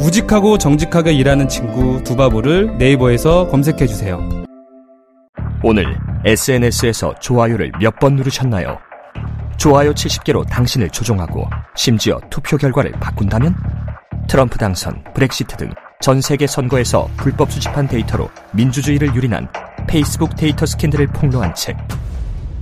[0.00, 4.20] 우직하고 정직하게 일하는 친구 두바보를 네이버에서 검색해 주세요.
[5.62, 8.78] 오늘 SNS에서 좋아요를 몇 번 누르셨나요?
[9.56, 13.54] 좋아요 70개로 당신을 조종하고 심지어 투표 결과를 바꾼다면?
[14.28, 19.48] 트럼프 당선, 브렉시트 등 전 세계 선거에서 불법 수집한 데이터로 민주주의를 유린한
[19.86, 21.78] 페이스북 데이터 스캔들을 폭로한 책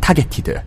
[0.00, 0.62] 타겟티드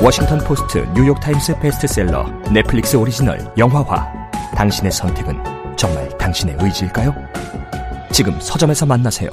[0.00, 4.06] 워싱턴 포스트, 뉴욕 타임스 베스트셀러, 넷플릭스 오리지널, 영화화
[4.54, 7.14] 당신의 선택은 정말 당신의 의지일까요?
[8.10, 9.28] 지금 서점에서 만나세요.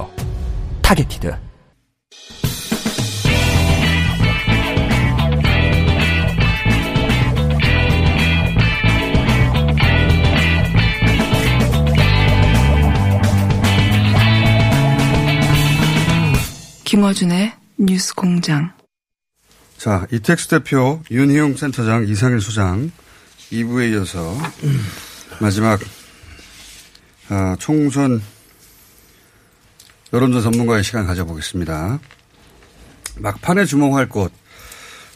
[0.82, 1.34] 타겟티드
[16.84, 18.72] 김어준의 뉴스 공장.
[19.78, 22.92] 자, 이택수 대표, 윤희용 센터장, 이상일 소장
[23.50, 24.36] 2부에 이어서
[25.40, 25.80] 마지막
[27.28, 28.20] 아, 총선
[30.12, 31.98] 여론조 전문가의 시간 가져보겠습니다.
[33.16, 34.32] 막판에 주목할 곳.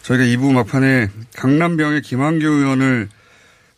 [0.02, 3.08] 저희가 2부 막판에 강남병의 김한규 의원을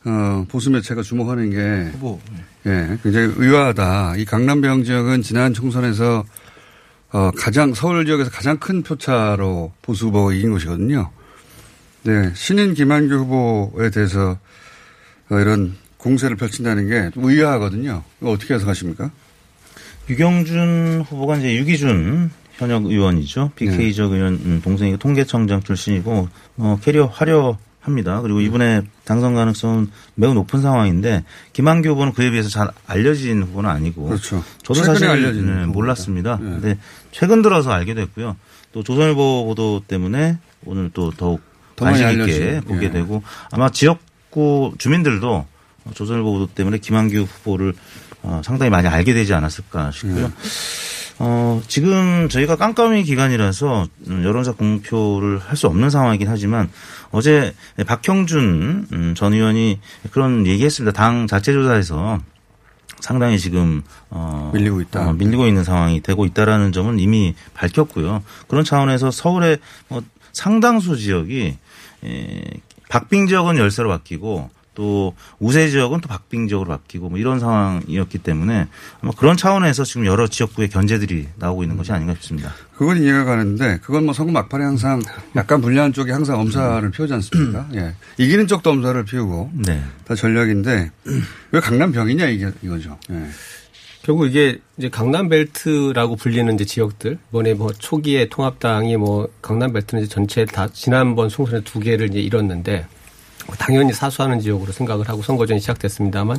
[0.04, 2.20] 어, 보수 매체가 주목하는 게 후보.
[2.66, 4.16] 예, 굉장히 의아하다.
[4.16, 6.24] 이 강남병 지역은 지난 총선에서
[7.12, 11.10] 어, 가장 서울 지역에서 가장 큰 표차로 보수 후보가 이긴 곳이거든요.
[12.04, 14.38] 네, 신인 김한규 후보에 대해서
[15.30, 18.02] 어, 이런 공세를 펼친다는 게좀 의아하거든요.
[18.20, 19.10] 이거 어떻게 해석하십니까?
[20.08, 23.52] 유경준 후보가 이제 유기준 현역 의원이죠.
[23.54, 28.20] BK 지역 의원 음, 동생이 통계청장 출신이고 어, 캐리어 화려합니다.
[28.22, 34.06] 그리고 이분의 당선 가능성은 매우 높은 상황인데 김한규 후보는 그에 비해서 잘 알려진 후보는 아니고
[34.06, 34.42] 그렇죠.
[34.62, 35.66] 저도 사실 알려진 네.
[35.66, 36.38] 몰랐습니다.
[36.40, 36.50] 네.
[36.50, 36.78] 근데
[37.12, 38.36] 최근 들어서 알게 됐고요.
[38.72, 41.40] 또 조선일보 보도 때문에 오늘 또 더욱
[41.76, 42.90] 관심 있게 알려진, 보게 예.
[42.90, 45.46] 되고 아마 지역 구 주민들도
[45.94, 47.74] 조선일보 보도 때문에 김한규 후보를
[48.22, 50.24] 어, 상당히 많이 알게 되지 않았을까 싶고요.
[50.26, 50.30] 예.
[51.22, 56.70] 어, 지금 저희가 깜깜이 기간이라서 음, 여론사 공표를 할 수 없는 상황이긴 하지만
[57.10, 57.54] 어제
[57.86, 59.80] 박형준 음, 전 의원이
[60.12, 60.92] 그런 얘기했습니다.
[60.96, 62.18] 당 자체 조사에서
[63.00, 65.08] 상당히 지금 어 밀리고 있다.
[65.08, 68.22] 어, 밀리고 있는 상황이 되고 있다라는 점은 이미 밝혔고요.
[68.48, 69.58] 그런 차원에서 서울의
[69.88, 70.02] 뭐
[70.32, 71.56] 상당수 지역이
[72.04, 72.42] 에,
[72.88, 74.48] 박빙 지역은 열세로 바뀌고
[74.80, 78.66] 또 우세 지역은 또 박빙 지역으로 바뀌고 뭐 이런 상황이었기 때문에
[79.02, 82.54] 아마 그런 차원에서 지금 여러 지역구의 견제들이 나오고 있는 것이 아닌가 싶습니다.
[82.78, 85.02] 그건 이해가 가는데 그건 뭐 선거 막판에 항상
[85.36, 87.68] 약간 불리한 쪽이 항상 엄살을 피우지 않습니까?
[87.74, 87.94] 예.
[88.16, 89.84] 이기는 쪽도 엄살을 피우고 네.
[90.06, 90.90] 다 전략인데
[91.50, 92.98] 왜 강남 병이냐 이게 이거죠.
[93.10, 93.26] 예.
[94.00, 100.46] 결국 이게 이제 강남벨트라고 불리는 이제 지역들, 이번에 뭐 초기에 통합당이 뭐 강남벨트는 이제 전체
[100.46, 102.99] 다 지난번 총선에 두 개를 이제 잃었는데 뭐
[103.58, 106.36] 당연히 사수하는 지역으로 생각을 하고 선거전이 시작됐습니다만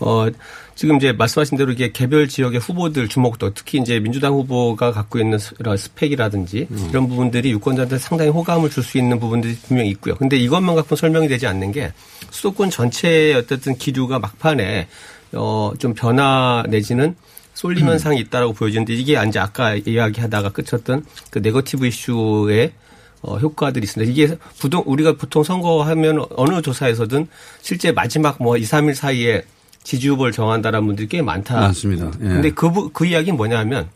[0.00, 0.26] 어
[0.74, 5.38] 지금 이제 말씀하신 대로 이게 개별 지역의 후보들 주목도 특히 이제 민주당 후보가 갖고 있는
[5.38, 10.16] 스- 스펙이라든지 이런 부분들이 유권자한테 상당히 호감을 줄 수 있는 부분들이 분명히 있고요.
[10.16, 11.92] 근데 이것만 갖고 설명이 되지 않는 게
[12.30, 14.88] 수도권 전체의 어쨌든 기류가 막판에
[15.32, 17.14] 어좀 변화 내지는
[17.54, 22.72] 쏠림 현상이 있다라고 보여지는데 이게 이제 아까 이야기하다가 끝쳤던 그 네거티브 이슈의
[23.26, 24.10] 어, 효과들이 있습니다.
[24.12, 27.26] 이게 부동, 우리가 보통 선거하면 어느 조사에서든
[27.62, 29.44] 실제 마지막 뭐 2, 3일 사이에
[29.82, 31.58] 지지 후보를 정한다라는 분들이 꽤 많다.
[31.60, 32.10] 많습니다.
[32.20, 32.28] 예.
[32.28, 33.88] 근데 그, 부- 그 이야기는 뭐냐 하면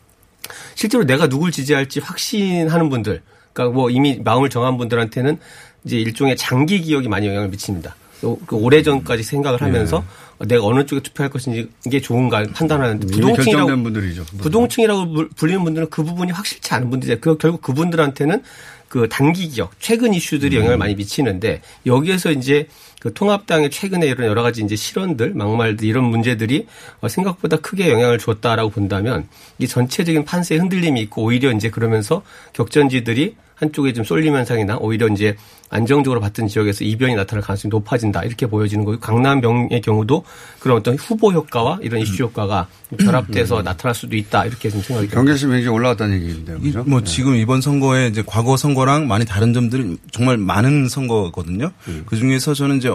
[0.73, 3.21] 실제로 내가 누굴 지지할지 확신하는 분들,
[3.53, 5.37] 그러니까 뭐 이미 마음을 정한 분들한테는
[5.83, 7.95] 이제 일종의 장기 기억이 많이 영향을 미칩니다.
[8.21, 10.03] 그 오래 전까지 생각을 하면서
[10.41, 10.45] 예.
[10.47, 14.25] 내가 어느 쪽에 투표할 것인지 이게 좋은가 판단하는데 부동층이라고 분들이죠.
[14.39, 17.21] 부동층이라고 불- 불리는 분들은 그 부분이 확실치 않은 분들이죠.
[17.21, 18.41] 그 결국 그분들한테는
[18.89, 22.67] 그 단기 기억, 최근 이슈들이 영향을 많이 미치는데 여기에서 이제
[22.99, 26.67] 그 통합당의 최근에 이런 여러 가지 이제 실언들, 막말들 이런 문제들이
[26.99, 29.27] 어, 생각보다 크게 영향을 줬다라고 본다면
[29.59, 35.35] 이 전체적인 판세에 흔들림이 있고 오히려 이제 그러면서 격전지들이 한쪽에 좀 쏠림 현상이나 오히려 이제
[35.69, 40.23] 안정적으로 봤던 지역에서 이변이 나타날 가능성이 높아진다 이렇게 보여지는 거고 강남병의 경우도
[40.59, 42.67] 그런 어떤 후보 효과와 이런 이슈 효과가
[42.97, 45.15] 결합돼서 나타날 수도 있다 이렇게 좀 생각이 듭니다.
[45.15, 46.57] 경계심이 굉장히 올라왔다는 얘기인데요.
[46.57, 46.83] 이- 그죠?
[46.87, 47.05] 뭐 네.
[47.05, 51.71] 지금 이번 선거에 이제 과거 선거랑 많이 다른 점들이 정말 많은 선거거든요.
[51.87, 52.03] 음.
[52.05, 52.89] 그 중에서 저는 이제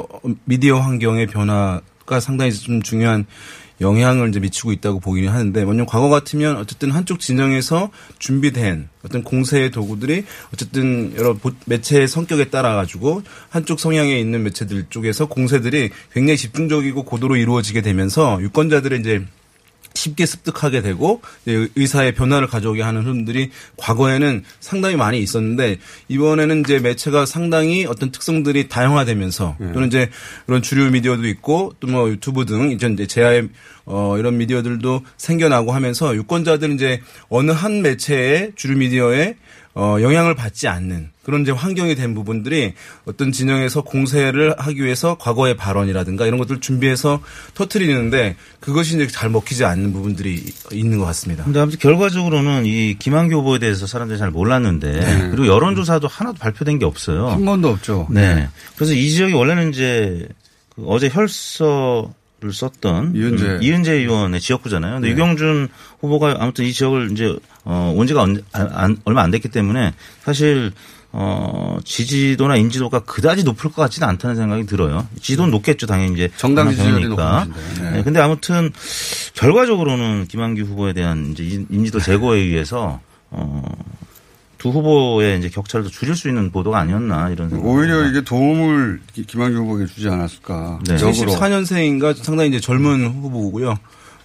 [0.45, 3.27] 미디어 환경의 변화가 상당히 좀 중요한
[3.81, 9.71] 영향을 이제 미치고 있다고 보기는 하는데 먼저 과거 같으면 어쨌든 한쪽 진영에서 준비된 어떤 공세의
[9.73, 16.37] 도구들이 어쨌든 여러 보- 매체의 성격에 따라 가지고 한쪽 성향에 있는 매체들 쪽에서 공세들이 굉장히
[16.37, 19.25] 집중적이고 고도로 이루어지게 되면서 유권자들의 이제
[19.95, 27.25] 쉽게 습득하게 되고 의사의 변화를 가져오게 하는 흐름들이 과거에는 상당히 많이 있었는데 이번에는 이제 매체가
[27.25, 30.11] 상당히 어떤 특성들이 다양화되면서 또는 이제
[30.47, 33.49] 그런 주류 미디어도 있고 또 뭐 유튜브 등 이제 이제 제아의
[33.87, 39.37] 어 이런 미디어들도 생겨나고 하면서 유권자들은 이제 어느 한 매체의 주류 미디어에
[39.77, 42.75] 어 영향을 받지 않는 그런 이제 환경이 된 부분들이
[43.07, 47.21] 어떤 진영에서 공세를 하기 위해서 과거의 발언이라든가 이런 것들을 준비해서
[47.55, 51.43] 터트리는데 그것이 이제 잘 먹히지 않는 부분들이 있는 것 같습니다.
[51.45, 56.85] 근데 아무튼 결과적으로는 이 김한규 후보에 대해서 사람들이 잘 몰랐는데 그리고 여론조사도 하나도 발표된 게
[56.85, 57.29] 없어요.
[57.29, 58.07] 한 번도 없죠.
[58.11, 58.49] 네.
[58.77, 60.29] 그래서 이 지역이 원래는 이제
[60.75, 62.13] 그 어제 혈서
[62.45, 63.45] 를 썼던 이은재.
[63.47, 64.95] 음, 이은재 의원의 지역구잖아요.
[64.97, 65.69] 근데 유경준
[66.01, 69.95] 후보가 아무튼 이 지역을 이제 어, 온 지가 언- 안- 안- 얼마 안 됐기 때문에
[70.23, 70.73] 사실
[71.11, 75.07] 어, 지지도나 인지도가 그다지 높을 것 같지는 않다는 생각이 들어요.
[75.23, 76.29] 지지도는 높겠죠, 당연히 이제.
[76.37, 77.45] 정당 지지율이 당연히니까.
[77.47, 77.83] 높으신데.
[77.83, 77.91] 네.
[77.97, 78.73] 네, 근데 아무튼
[79.35, 83.01] 결과적으로는 김한규 후보에 대한 이제 인- 인지도 제고에 의해서
[83.31, 83.63] 어,
[84.65, 87.67] 두 후보의 이제 격차를 더 줄일 수 있는 보도가 아니었나 이런 생각.
[87.69, 90.79] 오히려 이게 도움을 기- 김한규 후보에게 주지 않았을까.
[90.89, 90.95] 네.
[90.95, 91.33] 역으로.
[91.33, 93.77] 74년생인가 상당히 이제 젊은 후보고요.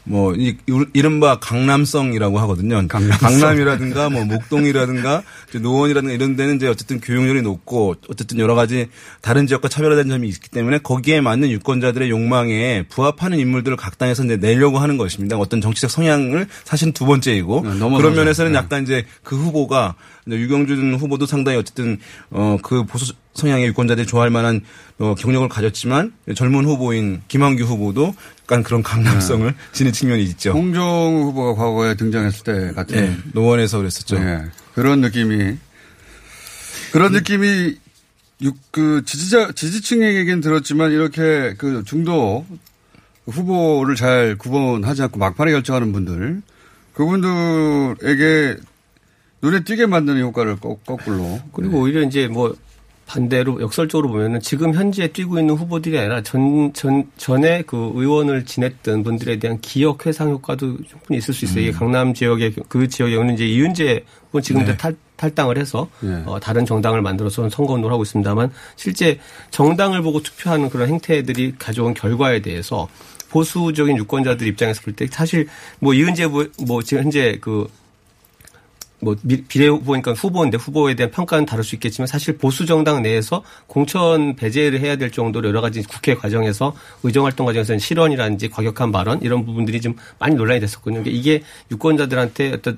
[0.10, 0.58] 뭐 이,
[0.94, 2.86] 이른바 강남성이라고 하거든요.
[2.88, 3.58] 강남성.
[3.58, 8.88] 이라든가 뭐 목동이라든가 이제 노원이라든가 이런 데는 이제 어쨌든 교육열이 높고 어쨌든 여러 가지
[9.22, 14.38] 다른 지역과 차별화된 점이 있기 때문에 거기에 맞는 유권자들의 욕망에 부합하는 인물들을 각 당에서 이제
[14.38, 15.38] 내려고 하는 것입니다.
[15.38, 17.98] 어떤 정치적 성향을 사실 두 번째이고 네.
[17.98, 18.58] 그런 면에서는 네.
[18.58, 19.94] 약간 이제 그 후보가
[20.28, 22.00] 유경준 후보도 상당히 어쨌든
[22.32, 24.62] 어그 보수 성향의 유권자들이 좋아할 만한
[25.00, 28.14] 어 경력을 가졌지만 젊은 후보인 김한규 후보도
[28.44, 29.56] 약간 그런 강남성을 네.
[29.72, 30.52] 지닌 측면이 있죠.
[30.52, 34.20] 홍정우 후보가 과거에 등장했을 때 같은 네, 노원에서 그랬었죠.
[34.20, 34.44] 네,
[34.74, 35.58] 그런 느낌이
[36.92, 37.78] 그런 느낌이
[38.42, 42.46] 육, 그 지지자 지지층에게는 들었지만 이렇게 그 중도
[43.26, 46.42] 후보를 잘 구분하지 않고 막판에 결정하는 분들
[46.94, 48.58] 그분들에게
[49.42, 52.56] 눈에 띄게 만드는 효과를 거, 거꾸로 그리고 오히려 이제 뭐
[53.10, 59.02] 반대로 역설적으로 보면은 지금 현재 뛰고 있는 후보들이 아니라 전, 전, 전에 그 의원을 지냈던
[59.02, 61.64] 분들에 대한 기억 회상 효과도 충분히 있을 수 있어요.
[61.64, 66.22] 이게 강남 지역의 그 지역에는 이제 이은재 후보 지금 도 탈, 탈당을 해서 네.
[66.28, 69.20] 어, 다른 정당을 만들어서 선거 운동을 하고 있습니다만 실제
[69.50, 72.88] 정당을 보고 투표하는 그런 행태들이 가져온 결과에 대해서
[73.32, 75.48] 보수적인 유권자들 입장에서 볼 때 사실
[75.80, 76.28] 뭐 이은재
[76.68, 77.68] 뭐 지금 현재 그
[79.02, 79.16] 뭐
[79.48, 84.82] 비례 후보니까 후보인데 후보에 대한 평가는 다를 수 있겠지만 사실 보수 정당 내에서 공천 배제를
[84.82, 89.80] 해야 될 정도로 여러 가지 국회 과정에서 의정 활동 과정에서는 실언이라든지 과격한 발언 이런 부분들이
[89.80, 91.02] 좀 많이 논란이 됐었거든요.
[91.04, 92.78] 그러니까 이게 유권자들한테 어떤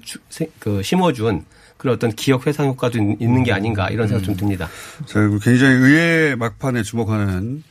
[0.59, 1.43] 그 심어준
[1.77, 4.69] 그런 어떤 기억 회상 효과도 있- 있는 게 아닌가 이런 생각 좀 듭니다.
[5.07, 7.63] 자, 그리고 굉장히 의회 막판에 주목하는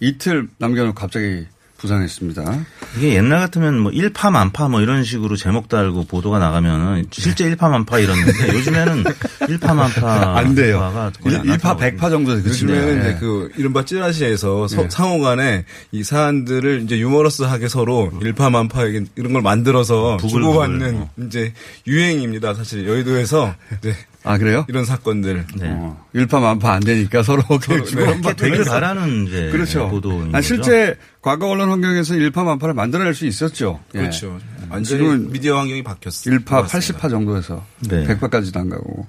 [0.00, 1.44] 이틀 남겨놓고 갑자기
[1.82, 2.64] 부상했습니다.
[2.96, 8.54] 이게 옛날 같으면 뭐 일파만파 뭐 이런 식으로 제목 달고 보도가 나가면은 실제 일파만파 이랬는데
[8.54, 9.04] 요즘에는
[9.48, 10.78] 일파만파 안 돼요.
[11.22, 12.32] 거의 안 1파 나타나고 100파 정도.
[12.34, 13.00] 요즘에는 예.
[13.00, 14.88] 이제 그 이른바 찌라시에서 서- 네.
[14.90, 18.84] 상호간에 이 사안들을 이제 유머러스하게 서로 일파만파
[19.16, 20.40] 이런 걸 만들어서 부글부글.
[20.42, 21.52] 주고받는 이제
[21.86, 22.54] 유행입니다.
[22.54, 24.64] 사실 여의도에서 이제 아, 그래요?
[24.68, 25.46] 이런 사건들.
[25.56, 25.68] 네.
[25.70, 29.88] 어, 일파만파 안 되니까 서로 그냥 주고받는 이렇게 되길 바라는 이제 그렇죠.
[29.88, 30.42] 보도인 거죠.
[30.46, 33.80] 실제 과거 언론 환경에서 일파만파를 만들어낼 수 있었죠.
[33.94, 33.98] 예.
[33.98, 34.38] 그렇죠.
[34.70, 36.36] 완전히 지금은 미디어 환경이 바뀌었어요.
[36.38, 38.06] 1파, 80파 정도에서 네.
[38.06, 39.06] 100파까지도 안 가고.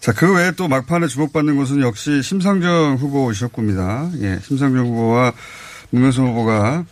[0.00, 4.10] 자, 그 외에 또 막판에 주목받는 것은 역시 심상정 후보이셨습니다.
[4.22, 5.32] 예, 심상정 후보와
[5.90, 6.84] 문명수 후보가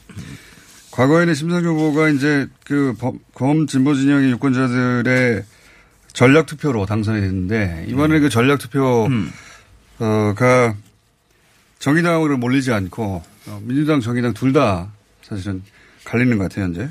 [0.92, 5.42] 과거에는 심상정 후보가 이제 그 범- 검진보 진영의 유권자들의
[6.12, 9.08] 전략 투표로 당선이 됐는데 이번에 그 전략 투표가
[11.78, 14.90] 정의당으로 몰리지 않고 어, 민주당, 정의당 둘 다
[15.22, 15.62] 사실은
[16.04, 16.88] 갈리는 것 같아요, 현재.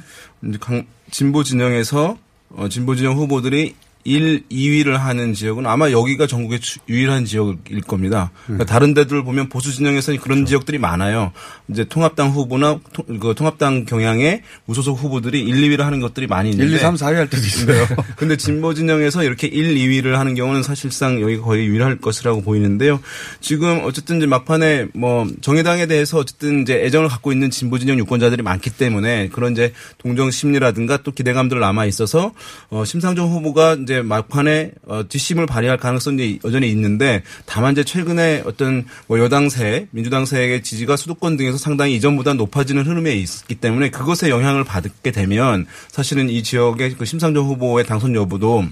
[1.11, 2.17] 진보 진영에서
[2.51, 3.75] 어, 진보 진영 후보들이
[4.05, 8.31] 1, 2위를 하는 지역은 아마 여기가 전국의 주- 유일한 지역일 겁니다.
[8.45, 11.31] 그러니까 다른 데들 보면 보수 진영에서는 그런 지역들이 많아요.
[11.69, 16.71] 이제 통합당 후보나 통, 그 통합당 경향의 무소속 후보들이 1, 2위를 하는 것들이 많이 있는데
[16.71, 17.85] 1, 2, 3, 4위 할 때도 있어요.
[18.15, 23.01] 근데 진보 진영에서 이렇게 1, 2위를 하는 경우는 사실상 여기가 거의 유일할 것이라고 보이는데요.
[23.41, 28.43] 지금 어쨌든 이제 막판에 뭐 정의당에 대해서 어쨌든 이제 애정을 갖고 있는 진보 진영 유권자들이
[28.43, 32.31] 많기 때문에 그런 이제 동정 심리라든가 또 기대감들 남아 있어서
[32.69, 38.85] 어 심상정 후보가 이제 막판에 어, 뒷심을 발휘할 가능성이 여전히 있는데 다만 이제 최근에 어떤
[39.07, 45.09] 뭐 여당세, 민주당세의 지지가 수도권 등에서 상당히 이전보다 높아지는 흐름에 있기 때문에 그것에 영향을 받게
[45.09, 48.65] 되면 사실은 이 지역의 그 심상정 후보의 당선 여부도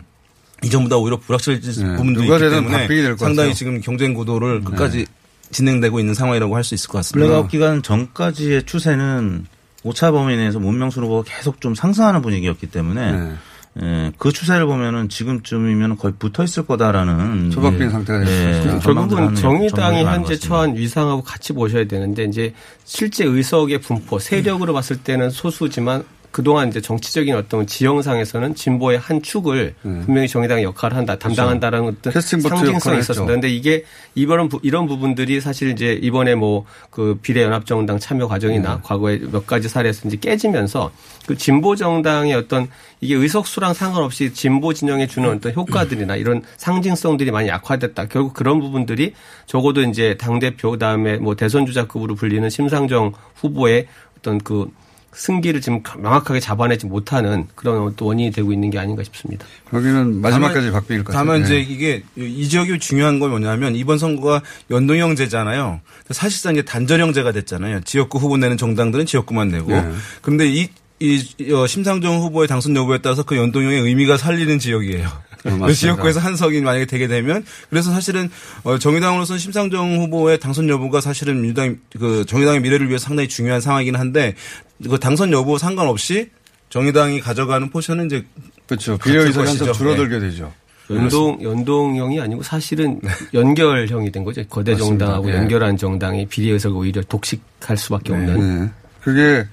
[0.63, 1.95] 이전보다 오히려 불확실해질 네.
[1.95, 3.55] 부분도 있기 때문에 상당히.
[3.55, 5.07] 지금 경쟁 구도를 끝까지
[5.51, 7.25] 진행되고 있는 상황이라고 할 수 있을 것 같습니다.
[7.27, 9.47] 블랙아웃 기간 전까지의 추세는
[9.81, 13.33] 오차 범위 내에서 문명순 후보가 계속 좀 상승하는 분위기였기 때문에 네.
[13.81, 19.35] 예, 그 추세를 보면은 지금쯤이면 거의 붙어 있을 거다라는 초박빙 예, 상태가 될 예, 결국은
[19.35, 20.35] 정의당이 현재.
[20.35, 22.53] 처한 위상하고 같이 보셔야 되는데 이제
[22.85, 29.73] 실제 의석의 분포 세력으로 봤을 때는 소수지만 그동안 이제 정치적인 어떤 지형상에서는 진보의 한 축을
[29.81, 32.99] 분명히 정의당이 역할을 한다, 담당한다라는 어떤 상징성이 있었습니다.
[32.99, 33.25] 했죠.
[33.25, 38.81] 근데 이게 이번 부- 이런 부분들이 사실 이제 이번에 뭐 그 비례연합정당 참여 과정이나 네.
[38.83, 40.91] 과거에 몇 가지 사례에서 이제 깨지면서
[41.27, 42.67] 그 진보 정당의 어떤
[43.01, 48.07] 이게 의석수랑 상관없이 진보 진영에 주는 어떤 효과들이나 이런 상징성들이 많이 약화됐다.
[48.07, 49.13] 결국 그런 부분들이
[49.45, 54.67] 적어도 이제 당 대표 그다음에 뭐 대선 주자급으로 불리는 심상정 후보의 어떤 그
[55.13, 59.45] 승기를 지금 명확하게 잡아내지 못하는 그런 또 원인이 되고 있는 게 아닌가 싶습니다.
[59.69, 61.25] 거기는 마지막까지 박빙일 것 같아요.
[61.25, 61.61] 다만 이제 네.
[61.61, 65.81] 이게 이 지역이 중요한 건 뭐냐면 이번 선거가 연동형제잖아요.
[66.11, 67.81] 사실상 이제 단전형제가 됐잖아요.
[67.81, 69.71] 지역구 후보 내는 정당들은 지역구만 내고.
[69.71, 69.91] 네.
[70.21, 75.26] 그런데 이, 이 어, 심상정 후보의 당선 여부에 따라서 그 연동형의 의미가 살리는 지역이에요.
[75.49, 78.29] 그 지역구에서 한 석이 만약에 되게 되면 그래서 사실은
[78.63, 83.95] 어, 정의당으로서는 심상정 후보의 당선 여부가 사실은 민주당 그 정의당의 미래를 위해 상당히 중요한 상황이긴
[83.95, 84.35] 한데
[84.83, 86.29] 그 당선 여부 상관없이
[86.69, 88.25] 정의당이 가져가는 포션은 이제
[88.67, 88.97] 그렇죠.
[88.97, 89.47] 비례의석.
[89.47, 90.53] 한석 줄어들게 되죠.
[90.89, 93.01] 연동 연동형이 아니고 사실은
[93.33, 94.41] 연결형이 된 거죠.
[94.47, 95.05] 거대 맞습니다.
[95.05, 95.35] 정당하고 네.
[95.37, 98.65] 연결한 정당이 비례의석을 오히려 독식할 수밖에 없는.
[98.65, 98.71] 네.
[99.01, 99.45] 그게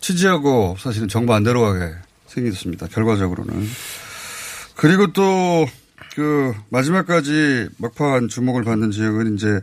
[0.00, 1.92] 취지하고 사실은 정반대로 가게
[2.26, 2.86] 생겼습니다.
[2.88, 3.68] 결과적으로는.
[4.76, 5.66] 그리고 또
[6.14, 9.60] 그 마지막까지 막판 주목을 받는 지역은 이제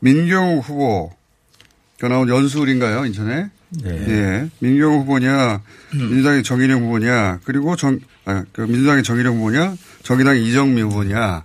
[0.00, 3.06] 민경우 후보가 나온 연수울인가요?
[3.06, 3.48] 인천에?
[3.82, 3.90] 네.
[4.08, 4.50] 예.
[4.58, 5.62] 민경우 후보냐,
[5.94, 11.44] 민주당의 정일영 후보냐, 그리고 정, 아, 그 민주당의 정일영 후보냐, 정의당의 이정미 후보냐.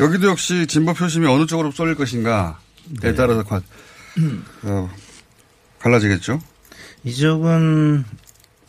[0.00, 2.54] 여기도 역시 진보 표심이 어느 쪽으로 쏠릴 것인가에
[3.14, 3.60] 따라서 과-
[4.62, 4.90] 어,
[5.80, 6.40] 갈라지겠죠.
[7.04, 8.04] 이 지역은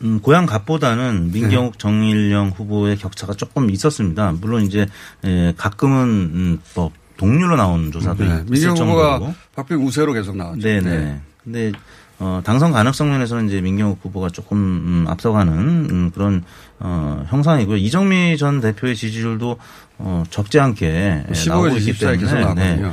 [0.02, 1.78] 음, 고향 값보다는 민경욱 네.
[1.78, 4.32] 정일영 후보의 격차가 조금 있었습니다.
[4.40, 4.86] 물론 이제
[5.24, 8.44] 에, 가끔은 음, 뭐 동률로 나온 조사도 네.
[8.52, 8.70] 있을.
[8.70, 10.60] 후보가 박빙 우세로 계속 나왔죠.
[10.60, 11.20] 네네.
[11.42, 11.72] 근데
[12.20, 15.52] 어, 당선 가능성 면에서는 이제 민경욱 후보가 조금 음, 앞서가는
[15.90, 16.42] 음, 그런
[16.80, 17.76] 어, 형상이고요.
[17.76, 19.56] 이정미 전 대표의 지지율도
[19.98, 22.82] 어, 적지 않게 예, 15에서 나오고 있기 24에 계속 때문에.
[22.82, 22.92] 예,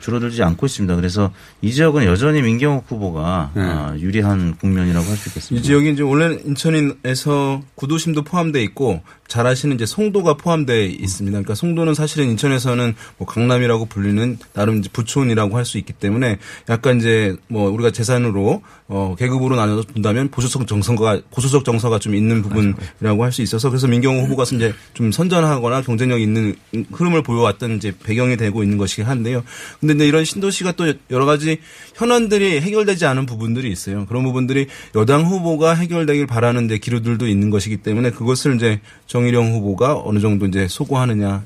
[0.00, 0.96] 줄어들지 않고 있습니다.
[0.96, 1.32] 그래서
[1.62, 3.62] 이 지역은 여전히 민경욱 후보가 네.
[3.62, 5.64] 아, 유리한 국면이라고 할수이 있겠습니다.
[5.64, 11.32] 지역이 이제 원래 인천에서 구도심도 포함돼 있고 잘 아시는 이제 송도가 포함돼 있습니다.
[11.36, 16.98] 그러니까 송도는 사실은 인천에서는 뭐 강남이라고 불리는 나름 이제 부촌이라고 할 수 있기 때문에 약간
[17.00, 23.24] 이제 뭐 우리가 재산으로 어 계급으로 나눠서 본다면 보수적 정서가 보수적 정서가 좀 있는 부분이라고
[23.24, 26.54] 할 수 있어서 그래서 민경호 후보가 이제 좀 선전하거나 경쟁력 있는
[26.92, 29.42] 흐름을 보여왔던 이제 배경이 되고 있는 것이긴 한데요.
[29.80, 31.58] 근데 이제 이런 신도시가 또 여러 가지
[31.96, 34.06] 현안들이 해결되지 않은 부분들이 있어요.
[34.06, 38.80] 그런 부분들이 여당 후보가 해결되길 바라는 데 기류들도 있는 것이기 때문에 그것을 이제
[39.16, 41.42] 정일영 후보가 어느 정도 이제 소구하느냐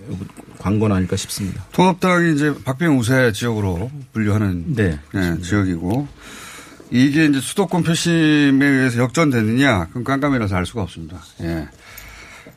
[0.59, 1.65] 관건 아닐까 싶습니다.
[1.71, 4.99] 통합당이 이제 박빙 우세 지역으로 분류하는 네.
[5.15, 6.09] 네, 지역이고
[6.91, 11.23] 이게 이제 수도권 표심에 의해서 역전되느냐 그건 깜깜이라서 알 수가 없습니다.
[11.43, 11.69] 예.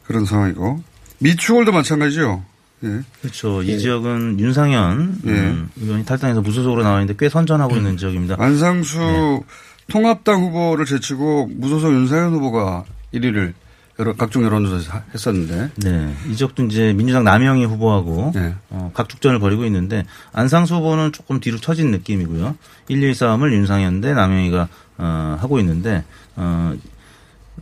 [0.06, 0.82] 그런 상황이고
[1.20, 2.44] 미추홀도 마찬가지죠.
[2.86, 3.02] 예.
[3.22, 3.62] 그렇죠.
[3.62, 5.30] 이 지역은 윤상현 예.
[5.30, 8.38] 음, 의원이 탈당해서 무소속으로 나와 있는데 꽤 선전하고 있는 지역입니다.
[8.40, 9.42] 안상수 네.
[9.92, 13.54] 통합당 후보를 제치고 무소속 윤상현 후보가 1위를
[14.04, 16.14] 여러 각종 여론조사에서 하- 했었는데 네.
[16.30, 18.54] 이 지역도 이제 민주당 남영희 후보하고 네.
[18.70, 22.56] 어, 각축전을 벌이고 있는데 안상수 후보는 조금 뒤로 처진 느낌이고요.
[22.90, 24.68] 1, 2 싸움을 윤상현 대 남영희가
[24.98, 26.04] 어, 하고 있는데
[26.36, 26.74] 어,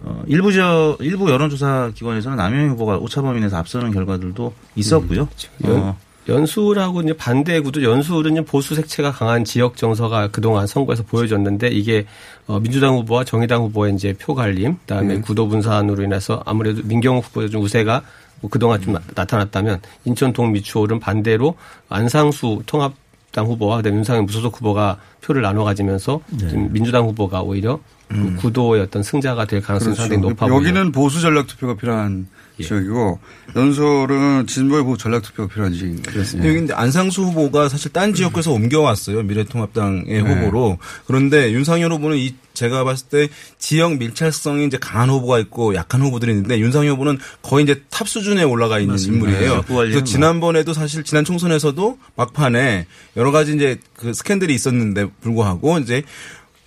[0.01, 5.27] 어, 일부 저 일부 여론조사 기관에서는 남영희 후보가 오차범위 내에서 앞서는 결과들도 있었고요.
[5.65, 11.69] 어, 연수울하고 이제 반대 구도 연수울은 이제 보수 색채가 강한 지역 정서가 그동안 선거에서 보여줬는데
[11.69, 12.05] 이게
[12.47, 17.49] 어, 민주당 후보와 정의당 후보의 이제 표 갈림, 그다음에 구도 분산으로 인해서 아무래도 민경욱 후보의
[17.49, 18.03] 좀 우세가
[18.41, 21.55] 뭐 그동안 좀 나, 타났다면 인천 동미추홀은 반대로
[21.89, 22.93] 안상수 통합
[23.31, 28.81] 당 후보와 그다음에 윤상현 무소속 후보가 표를 나눠 가지면서 좀 민주당 후보가 오히려 그 구도의
[28.81, 30.47] 어떤 승자가 될 가능성이 상당히 높아.
[30.47, 30.55] 그렇죠.
[30.55, 32.27] 여기는 보수 전략 투표가 필요한
[32.63, 32.67] 예.
[32.67, 33.19] 지역이고
[33.55, 36.47] 연설은 진보의 보수 전략 투표가 필요한 지역이었습니다.
[36.47, 39.23] 여기 근데 안상수 후보가 사실 딴 지역에서 옮겨왔어요.
[39.23, 40.19] 미래통합당의 네.
[40.19, 40.77] 후보로.
[41.05, 46.31] 그런데 윤상현 후보는 이 제가 봤을 때 지역 밀착성이 이제 강한 후보가 있고 약한 후보들이
[46.31, 49.39] 있는데 윤상현 후보는 거의 이제 탑 수준에 올라가 있는 인물이에요.
[49.39, 50.03] 지역구 관리는 그래서 뭐.
[50.03, 52.87] 지난번에도 사실 지난 총선에서도 막판에
[53.17, 56.03] 여러 가지 이제 그 스캔들이 있었는데 불구하고 이제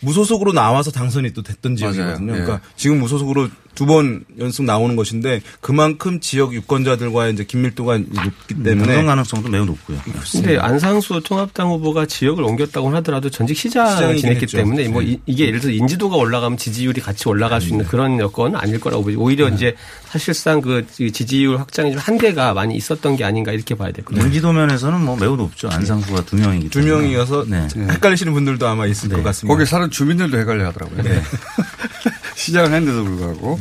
[0.05, 2.27] 무소속으로 나와서 당선이 또 됐던 지역이거든요.
[2.33, 2.41] 맞아요.
[2.41, 2.45] 예.
[2.45, 8.87] 그러니까 지금 무소속으로 두 번 연속 나오는 것인데 그만큼 지역 유권자들과의 이제 긴밀도가 높기 때문에
[8.87, 9.99] 당선 가능성도 매우 높고요.
[10.33, 14.59] 근데 안상수 통합당 후보가 지역을 옮겼다고 하더라도 전직 시장을 지냈기 했죠.
[14.59, 15.19] 때문에 뭐 네.
[15.27, 19.03] 이, 게 예를 들어 인지도가 올라가면 지지율이 같이 올라갈 수 있는 그런 여건은 아닐 거라고
[19.03, 19.21] 보죠.
[19.21, 19.75] 오히려 이제
[20.09, 24.27] 사실상 그 지지율 확장이 좀 한계가 많이 있었던 게 아닌가 이렇게 봐야 될것 같아요.
[24.29, 25.69] 인지도 면에서는 뭐 매우 높죠.
[25.69, 27.03] 안상수가 두 명이기 두 때문에.
[27.03, 27.67] 명이어서 네.
[27.77, 29.53] 헷갈리시는 분들도 아마 있을 것 같습니다.
[29.55, 31.03] 거기 사는 주민들도 헷갈려 하더라고요.
[32.37, 33.59] 시장을 했는데도 불구하고.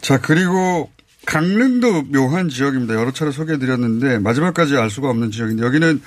[0.00, 0.90] 자, 그리고
[1.26, 2.94] 강릉도 묘한 지역입니다.
[2.94, 6.02] 여러 차례 소개해 드렸는데 마지막까지 알 수가 없는 지역인데 여기는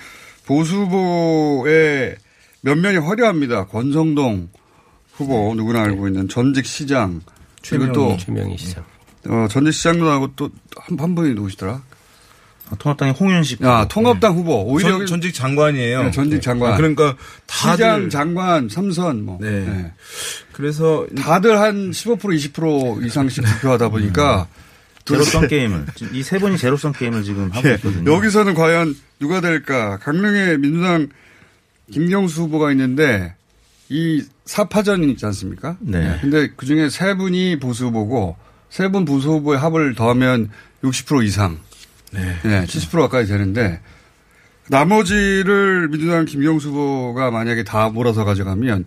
[0.45, 2.15] 보수 후보의
[2.61, 3.65] 면면이 화려합니다.
[3.67, 4.49] 권성동
[5.13, 7.21] 후보 누구나 알고 있는 전직 시장
[7.67, 8.83] 그리고 또 최명희 시장.
[9.29, 11.81] 어, 전직 시장도 나고 또 한 한 분이 누구시더라?
[12.69, 13.63] 아, 통합당의 홍윤식.
[13.63, 13.87] 아, 후보.
[13.87, 14.63] 통합당 후보.
[14.65, 16.03] 오히려 전, 전직 장관이에요.
[16.03, 16.73] 네, 전직 장관.
[16.73, 19.37] 아, 그러니까 다들 시장, 장관, 삼선 뭐.
[19.41, 19.49] 네.
[19.65, 19.91] 네.
[20.53, 24.47] 그래서 다들 한 15% 20% 이상씩 투표하다 보니까
[25.05, 28.11] 제로성 게임을 이 세 분이 제로성 게임을 지금 하고 예, 있거든요.
[28.13, 29.97] 여기서는 과연 누가 될까?
[29.99, 31.07] 강릉에 민주당
[31.91, 33.33] 김경수 후보가 있는데
[33.89, 35.77] 이 사파전이 있지 않습니까?
[35.79, 36.17] 네.
[36.19, 38.35] 근데 그 중에 세 분이 보수 후보고
[38.69, 40.49] 세 분 보수 후보의 합을 더하면
[40.83, 41.57] 60% 이상.
[42.11, 42.65] 네.
[42.65, 43.79] 70% 가까이 되는데
[44.69, 48.85] 나머지를 민주당 김경수 후보가 만약에 다 몰아서 가져가면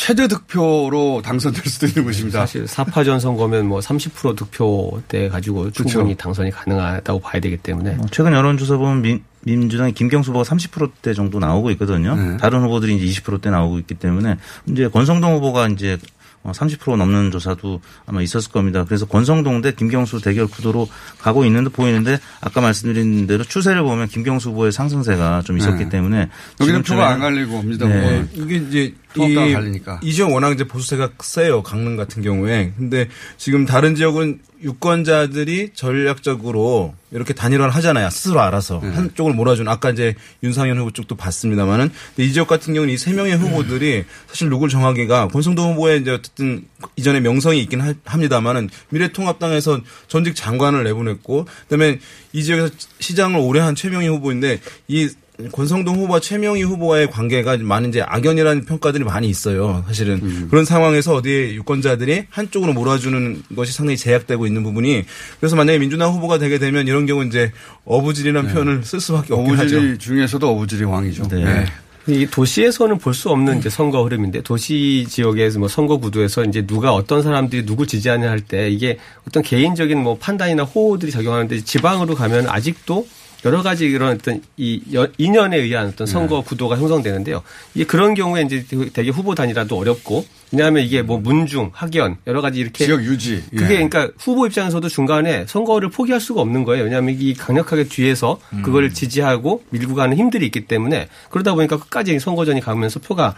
[0.00, 2.40] 최대 득표로 당선될 수도 있는 것입니다.
[2.40, 8.32] 사실 사파전 선거면 뭐 30% 득표대 가지고 충분히 당선이 가능하다고 봐야 되기 때문에 어, 최근
[8.32, 12.14] 여론조사 보면 민, 민주당의 김경수 후보가 30%대 정도 나오고 있거든요.
[12.16, 12.38] 네.
[12.38, 14.36] 다른 후보들이 이제 20%대 나오고 있기 때문에
[14.68, 15.98] 이제 권성동 후보가 이제 어,
[16.44, 18.84] 30% 넘는 조사도 아마 있었을 겁니다.
[18.84, 24.08] 그래서 권성동 대 김경수 대결 구도로 가고 있는 듯 보이는데 아까 말씀드린 대로 추세를 보면
[24.08, 25.88] 김경수 후보의 상승세가 좀 있었기 네.
[25.90, 26.28] 때문에
[26.60, 28.20] 여기는 표가 안 갈리고 민주당 네.
[28.20, 30.00] 어, 이게 이제 통합당 이, 갈리니까.
[30.02, 31.62] 이 지역 워낙 이제 보수세가 세요.
[31.62, 32.72] 강릉 같은 경우에.
[32.76, 38.10] 근데 지금 다른 지역은 유권자들이 전략적으로 이렇게 단일화를 하잖아요.
[38.10, 38.90] 스스로 알아서 네.
[38.90, 43.12] 한쪽을 몰아주는 아까 이제 윤상현 후보 쪽도 봤습니다만은 근데 이 지역 같은 경우는 이 세
[43.12, 46.64] 명의 후보들이 사실 누굴 정하기가 권성동 후보의 이제 어쨌든
[46.96, 51.98] 이전에 명성이 있긴 하- 합니다만은 미래통합당에서 전직 장관을 내보냈고 그다음에
[52.32, 55.08] 이 지역에서 시장을 오래 한 최명희 후보인데 이
[55.52, 59.84] 권성동 후보와 최명희 후보와의 관계가 많은 이제 악연이라는 평가들이 많이 있어요.
[59.86, 65.04] 사실은 그런 상황에서 어디에 유권자들이 한쪽으로 몰아주는 것이 상당히 제약되고 있는 부분이
[65.40, 67.52] 그래서 만약에 민주당 후보가 되게 되면 이런 경우 이제
[67.84, 69.76] 어부질이라는 표현을 쓸 수밖에 없긴 하죠.
[69.76, 71.28] 어부질이 중에서도 어부질이 왕이죠.
[71.28, 71.44] 네.
[71.44, 71.66] 네.
[72.06, 76.92] 이 도시에서는 볼 수 없는 이제 선거 흐름인데 도시 지역에서 뭐 선거 구도에서 이제 누가
[76.94, 78.96] 어떤 사람들이 누굴 지지하냐 할 때 이게
[79.28, 83.06] 어떤 개인적인 뭐 판단이나 호호들이 작용하는데 지방으로 가면 아직도
[83.44, 87.42] 여러 가지 이런 어떤 이 여- 인연에 의한 어떤 선거 구도가 형성되는데요.
[87.74, 92.60] 이게 그런 경우에 이제 되게 후보 단위라도 어렵고 왜냐하면 이게 뭐 문중, 학연 여러 가지
[92.60, 93.42] 이렇게 지역 유지.
[93.52, 93.56] 예.
[93.56, 96.84] 그게 그러니까 후보 입장에서도 중간에 선거를 포기할 수가 없는 거예요.
[96.84, 98.62] 왜냐하면 이 강력하게 뒤에서 음.
[98.62, 103.36] 그걸 지지하고 밀고 가는 힘들이 있기 때문에 그러다 보니까 끝까지 선거전이 가면서 표가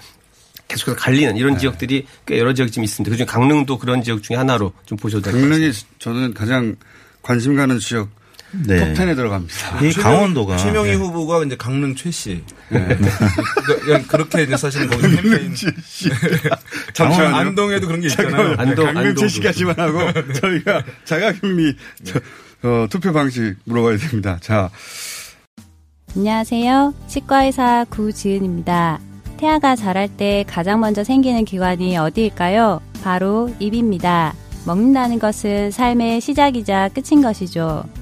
[0.69, 1.39] 계속해서 갈리는 네.
[1.39, 3.11] 이런 지역들이 꽤 여러 지역이 좀 있습니다.
[3.11, 5.57] 그중에 강릉도 그런 지역 중에 하나로 좀 보셔도 될것 같습니다.
[5.59, 6.77] 강릉이 저는 가장
[7.21, 8.09] 관심 가는 지역
[8.67, 8.93] 네.
[8.95, 9.81] 톱10에 들어갑니다.
[9.85, 10.97] 이 강원도가 최명희 네.
[10.97, 12.43] 후보가 이제 강릉 최 씨.
[12.69, 15.55] 그러니까 그렇게 이제 사실은 거기 캠페인.
[16.93, 17.35] 잠시만요.
[17.37, 18.55] 안동에도 그런 게 있잖아요.
[18.59, 19.99] 안동, 강릉 안동도 제시까지만 하고
[20.35, 22.21] 저희가 자가격리 저,
[22.63, 24.39] 어, 투표 방식 물어봐야 됩니다.
[24.41, 24.71] 자,
[26.17, 26.95] 안녕하세요.
[27.09, 29.01] 치과의사 구지은입니다.
[29.39, 32.81] 태아가 자랄 때 가장 먼저 생기는 기관이 어디일까요?
[33.03, 34.35] 바로 입입니다.
[34.67, 37.85] 먹는다는 것은 삶의 시작이자 끝인 것이죠.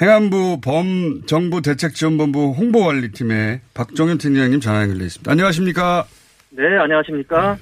[0.00, 5.30] 행안부 범정부대책지원본부 홍보관리팀의 박종현 팀장님 전화 연결돼 있습니다.
[5.30, 6.04] 안녕하십니까?
[6.50, 7.56] 네, 안녕하십니까?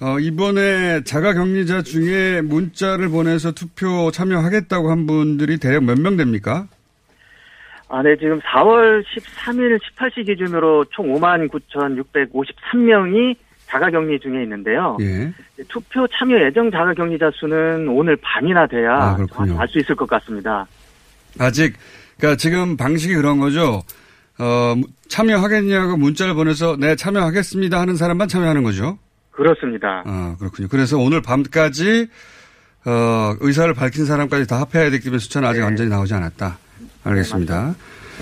[0.00, 6.66] 어, 이번에 자가격리자 중에 문자를 보내서 투표 참여하겠다고 한 분들이 대략 몇 명 됩니까?
[7.88, 14.96] 아, 네, 지금 4월 13일 18시 기준으로 총 59,653명이 자가격리 중에 있는데요.
[15.00, 15.32] 예.
[15.68, 19.58] 투표 참여 예정 자가격리자 수는 오늘 밤이나 돼야 아, 그렇군요.
[19.60, 20.66] 알수 있을 것 같습니다.
[21.38, 21.74] 아직,
[22.18, 23.82] 그러니까 지금 방식이 그런 거죠.
[24.38, 24.74] 어,
[25.08, 28.98] 참여하겠냐고 문자를 보내서 네, 참여하겠습니다 하는 사람만 참여하는 거죠.
[29.30, 30.02] 그렇습니다.
[30.06, 30.68] 아, 그렇군요.
[30.68, 32.08] 그래서 오늘 밤까지,
[32.84, 36.58] 어, 의사를 밝힌 사람까지 다 합해야 되기 때문에 숫자는 아직 완전히 나오지 않았다.
[37.04, 37.74] 알겠습니다.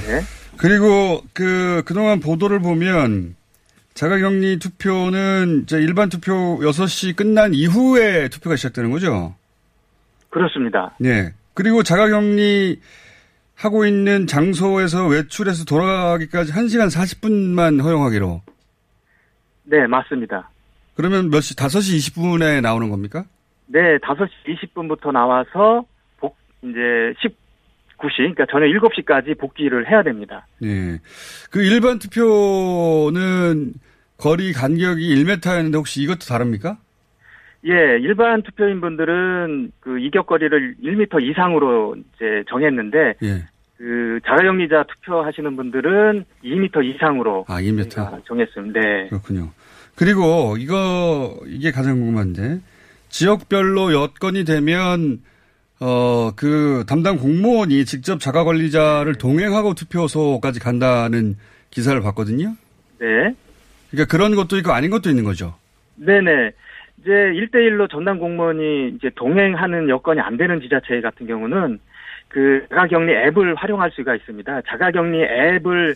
[0.07, 0.21] 네.
[0.57, 3.35] 그리고 그, 그동안 보도를 보면
[3.95, 9.35] 자가격리 투표는 이제 일반 투표 6시 끝난 이후에 투표가 시작되는 거죠?
[10.31, 10.95] 그렇습니다.
[10.99, 11.33] 네.
[11.61, 12.81] 그리고 자가격리
[13.55, 18.41] 하고 있는 장소에서 외출해서 돌아가기까지 1시간 40분만 허용하기로.
[19.65, 20.49] 네, 맞습니다.
[20.95, 23.27] 그러면 몇 시, 5시 20분에 나오는 겁니까?
[23.67, 25.85] 네, 5시 20분부터 나와서
[26.19, 26.79] 복, 이제
[27.21, 30.47] 19시, 그러니까 저녁 7시까지 복귀를 해야 됩니다.
[30.63, 30.99] 네.
[31.51, 33.75] 그 일반 투표는
[34.17, 36.79] 거리 간격이 1m였는데 혹시 이것도 다릅니까?
[37.67, 43.45] 예, 일반 투표인 분들은 그 이격거리를 1m 이상으로 이제 정했는데, 예.
[43.77, 47.91] 그 자가격리자 투표하시는 분들은 2m 이상으로 아, 2m.
[47.91, 48.81] 저희가 정했습니다.
[48.81, 49.09] 네.
[49.09, 49.51] 그렇군요.
[49.95, 52.61] 그리고 이거, 이게 가장 궁금한데,
[53.09, 55.21] 지역별로 여건이 되면,
[55.81, 61.37] 어, 그 담당 공무원이 직접 자가 관리자를 동행하고 투표소까지 간다는
[61.71, 62.55] 기사를 봤거든요.
[62.99, 63.35] 네.
[63.91, 65.55] 그러니까 그런 것도 있고 아닌 것도 있는 거죠.
[65.97, 66.53] 네네.
[67.01, 71.79] 이제 1대1로 전담 공무원이 이제 동행하는 여건이 안 되는 지자체 같은 경우는
[72.29, 74.63] 그 자가격리 앱을 활용할 수가 있습니다.
[74.63, 75.95] 자가격리 앱을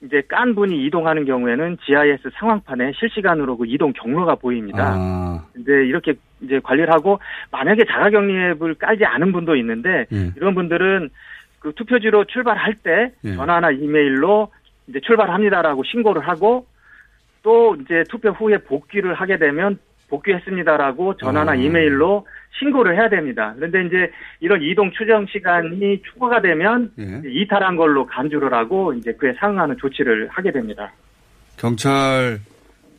[0.00, 4.94] 이제 깐 분이 이동하는 경우에는 GIS 상황판에 실시간으로 그 이동 경로가 보입니다.
[4.96, 7.18] 아, 이제 이렇게 이제 관리를 하고
[7.50, 10.30] 만약에 자가격리 앱을 깔지 않은 분도 있는데 예.
[10.36, 11.10] 이런 분들은
[11.58, 13.34] 그 투표지로 출발할 때 예.
[13.34, 14.50] 전화나 이메일로
[14.86, 16.66] 이제 출발합니다라고 신고를 하고
[17.42, 21.54] 또 이제 투표 후에 복귀를 하게 되면 복귀했습니다라고 전화나 아.
[21.54, 22.26] 이메일로
[22.58, 23.54] 신고를 해야 됩니다.
[23.56, 27.22] 그런데 이제 이런 이동 추정 시간이 추가가 되면 예.
[27.24, 30.92] 이탈한 걸로 간주를 하고 이제 그에 상응하는 조치를 하게 됩니다.
[31.56, 32.40] 경찰,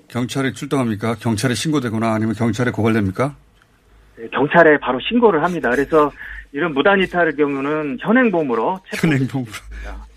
[0.08, 1.16] 경찰에 출동합니까?
[1.16, 3.36] 경찰에 신고되거나 아니면 경찰에 고발됩니까?
[4.18, 5.70] 네, 경찰에 바로 신고를 합니다.
[5.70, 6.12] 그래서
[6.52, 9.46] 이런 무단 이탈의 경우는 현행범으로 현행범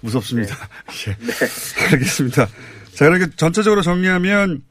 [0.00, 0.54] 무섭습니다.
[1.08, 1.92] 예.
[1.92, 2.46] 알겠습니다.
[2.94, 4.62] 자, 이렇게 전체적으로 정리하면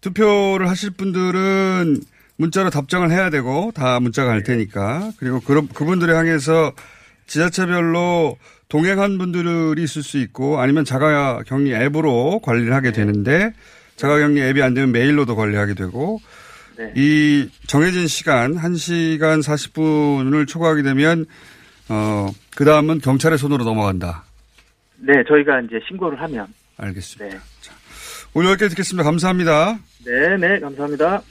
[0.00, 2.00] 투표를 하실 분들은
[2.36, 6.72] 문자로 답장을 해야 되고 다 문자가 갈 테니까 그리고 그, 그분들을 향해서
[7.26, 8.36] 지자체별로
[8.68, 13.52] 동행한 분들이 있을 수 있고 아니면 자가 격리 앱으로 관리를 하게 되는데
[13.96, 16.20] 자가 격리 앱이 안 되면 메일로도 관리하게 되고
[16.76, 16.92] 네.
[16.94, 21.24] 이 정해진 시간 1시간 40분을 초과하게 되면
[21.88, 24.24] 어 그다음은 경찰의 손으로 넘어간다.
[24.98, 27.36] 네, 저희가 이제 신고를 하면 알겠습니다.
[27.36, 27.40] 네.
[28.36, 29.02] 오늘 여기까지 듣겠습니다.
[29.02, 29.78] 감사합니다.
[30.04, 31.22] 네, 네, 감사합니다.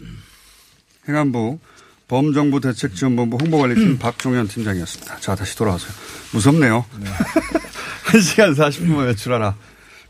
[1.08, 1.60] 행안부
[2.08, 5.18] 범정부 대책지원본부 홍보관리팀 박종현 팀장이었습니다.
[5.20, 5.92] 자, 다시 돌아와서요.
[6.34, 6.84] 무섭네요.
[8.08, 9.56] 1시간 40분만 외출하라.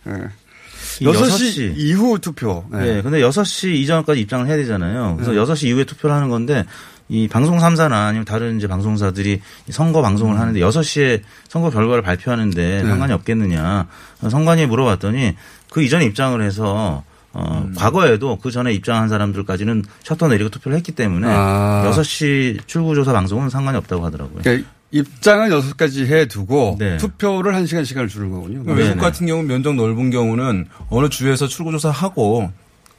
[0.05, 0.13] 네.
[1.01, 1.73] 이 6시, 여섯 시.
[1.75, 2.63] 이후 투표.
[2.71, 3.01] 네.
[3.01, 5.17] 근데 6시 이전까지 입장을 해야 되잖아요.
[5.17, 5.39] 그래서 네.
[5.39, 6.63] 6시 이후에 투표를 하는 건데
[7.09, 12.83] 이 방송 3사나 아니면 다른 이제 방송사들이 이 선거 방송을 하는데 6시에 선거 결과를 발표하는데
[12.83, 12.87] 네.
[12.87, 13.89] 상관이 없겠느냐.
[14.29, 15.35] 선관위에 물어봤더니
[15.75, 21.27] 그 이전에 입장을 해서 어, 과거에도 그 전에 입장한 사람들까지는 셔터 내리고 투표를 했기 때문에
[21.29, 21.91] 아.
[21.93, 24.39] 6시 출구조사 방송은 상관이 없다고 하더라고요.
[24.41, 26.95] 그러니까 입장은 6까지 해두고 네.
[26.95, 28.63] 투표를 1시간 시간을 주는 거군요.
[28.63, 32.49] 그러니까 외국 같은 경우 면적 넓은 경우는 어느 주에서 출구조사 하고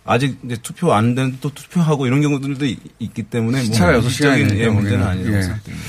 [0.05, 4.11] 아직 이제 투표 안 되는데 또 투표하고 이런 경우들도 있- 있기 때문에 시차가 뭐 여섯
[4.11, 5.07] 시간이 일적인, 예, 되니까 문제는.
[5.07, 5.41] 아니라고 예.
[5.41, 5.85] 생각됩니다.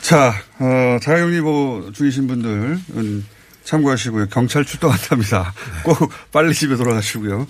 [0.00, 3.24] 자, 어, 자가격리보 중이신 분들은
[3.64, 4.28] 참고하시고요.
[4.28, 5.52] 경찰 출동한답니다.
[5.82, 7.46] 꼭 빨리 집에 돌아가시고요.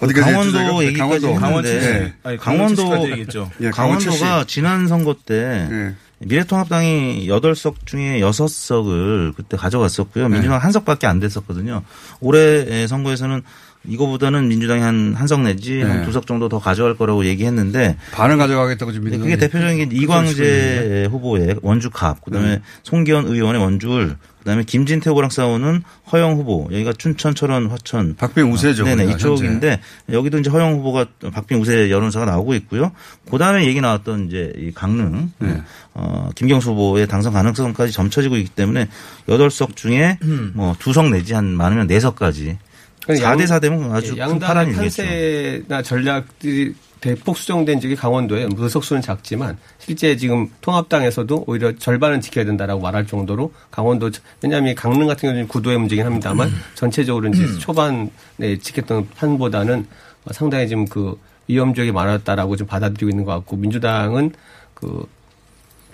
[0.00, 0.82] 어디까지 강원도 해주세요?
[0.84, 1.68] 얘기까지 강원도.
[1.68, 2.14] 했는데 강원도에.
[2.22, 3.50] 아니, 강원도 얘기했죠.
[3.60, 5.94] 예, 강원 강원도가 지난 선거 때 예.
[6.20, 10.28] 미래통합당이 8석 중에 6석을 그때 가져갔었고요.
[10.28, 10.34] 네.
[10.34, 11.82] 민주당 한 석밖에 안 됐었거든요.
[12.20, 13.42] 올해 선거에서는
[13.86, 15.82] 이거보다는 민주당이 한 한석 내지 네.
[15.84, 21.56] 한두 석 정도 더 가져갈 거라고 얘기했는데 반을 가져가겠다고 지금 그게 대표적인 게 이광재 후보의
[21.62, 22.62] 원주갑, 그다음에 네.
[22.82, 26.68] 송기현 의원의 원줄, 그다음에 김진태 후보랑 싸우는 허영 후보.
[26.70, 28.16] 여기가 춘천, 철원, 화천.
[28.16, 29.80] 박빙 우세죠, 네네 거기가 이쪽인데
[30.12, 32.92] 여기도 이제 허영 후보가 박빙 우세 여론사가 나오고 있고요.
[33.30, 35.62] 그다음에 얘기 나왔던 이제 이 강릉 네.
[35.94, 38.88] 어, 김경수 후보의 당선 가능성까지 점쳐지고 있기 때문에
[39.28, 40.18] 여덟 석 중에
[40.54, 42.58] 뭐 두 석 내지 한 많으면 네 석까지.
[43.06, 44.74] 4대 4되면 아주 큰 파란이 양당의.
[44.74, 52.82] 판세나 전략들이 대폭 수정된 적이 강원도에 무석수는 작지만 실제 지금 통합당에서도 오히려 절반은 지켜야 된다라고
[52.82, 54.10] 말할 정도로 강원도
[54.42, 56.54] 왜냐하면 강릉 같은 경우는 구도의 문제긴 합니다만 음.
[56.74, 59.86] 전체적으로 이제 초반에 지켰던 판보다는
[60.32, 64.32] 상당히 지금 그 위험 지역이 많았다라고 좀 받아들이고 있는 것 같고 민주당은
[64.74, 65.04] 그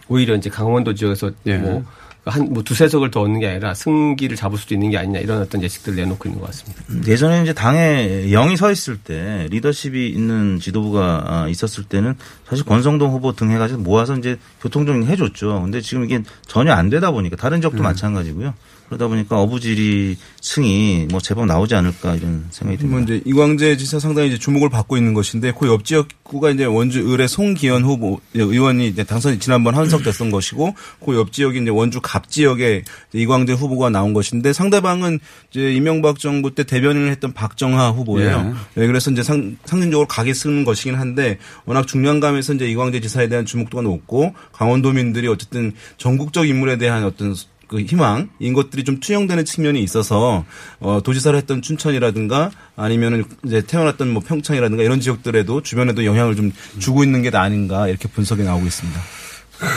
[0.09, 1.57] 오히려 이제 강원도 지역에서 예.
[1.57, 1.85] 뭐
[2.27, 5.41] 한 뭐 두세 석을 더 얻는 게 아니라 승기를 잡을 수도 있는 게 아니냐 이런
[5.43, 6.83] 어떤 예측들을 내놓고 있는 것 같습니다.
[7.07, 12.15] 예전에 이제 당에 영이 서 있을 때 리더십이 있는 지도부가 아, 있었을 때는
[12.49, 15.63] 사실 권성동 후보 등 해가지고 모아서 이제 교통정리 해줬죠.
[15.63, 18.55] 근데 지금 이게 전혀 안 되다 보니까 다른 지역도 마찬가지고요.
[18.89, 22.87] 그러다 보니까 어부지리 승이 뭐 제법 나오지 않을까 이런 생각이 듭니다.
[22.89, 27.13] 뭐 이제 이광재 지사 상당히 이제 주목을 받고 있는 것인데 그 옆 지역구가 이제 원주
[27.13, 32.31] 을의 송기현 후보 의원이 이제 당선이 지난번 한석됐던 것이고 그 옆 지역이 이제 원주 갑
[32.31, 35.19] 지역에 이광재 후보가 나온 것인데 상대방은
[35.51, 38.55] 이제 이명박 정부 때 대변인을 했던 박정하 후보예요.
[38.75, 43.45] 네, 그래서 이제 상, 상징적으로 각이 쓰는 것이긴 한데 워낙 중량감에서 이제 이광재 지사에 대한
[43.45, 47.35] 주목도가 높고 강원도민들이 어쨌든 전국적 인물에 대한 어떤
[47.69, 50.45] 그 희망 인 것들이 좀 투영되는 측면이 있어서
[50.81, 57.03] 어 도지사를 했던 춘천이라든가 아니면은 이제 태어났던 뭐 평창이라든가 이런 지역들에도 주변에도 영향을 좀 주고
[57.03, 59.01] 있는 게 아닌가 이렇게 분석이 나오고 있습니다.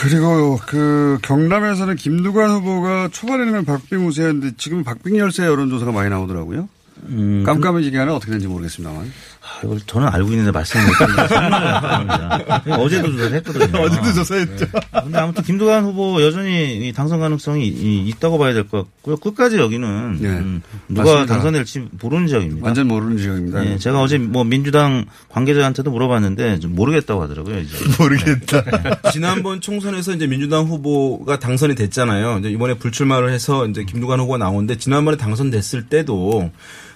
[0.02, 6.68] 그리고 그 경남에서는 김두관 후보가 초반에는 박빙 우세였는데 지금 박빙 열세 여론조사가 많이 나오더라고요.
[7.08, 9.12] 음, 깜깜해지게 하는 어떻게 되는지 모르겠습니다만.
[9.50, 12.44] 아, 이걸 저는 알고 있는데 말씀을 못 드리는 겁니다.
[12.78, 13.80] 어제도 조사를 했거든요.
[13.82, 14.66] 어제도 조사했죠.
[15.04, 19.18] 근데 아무튼 김두관 후보 여전히 이 당선 가능성이 이- 있다고 봐야 될 것 같고요.
[19.18, 20.28] 끝까지 여기는 네.
[20.30, 21.34] 음, 누가 맞습니다.
[21.34, 22.66] 당선될지 모르는 지역입니다.
[22.66, 23.66] 완전 모르는 지역입니다.
[23.66, 27.60] 예, 제가 어제 뭐 민주당 관계자한테도 물어봤는데 좀 모르겠다고 하더라고요.
[27.60, 27.76] 이제.
[28.00, 28.64] 모르겠다.
[29.12, 32.38] 지난번 총선에서 이제 민주당 후보가 당선이 됐잖아요.
[32.40, 36.52] 이제 이번에 불출마를 해서 이제 김두관 후보가 나오는데 지난번에 당선됐을 때도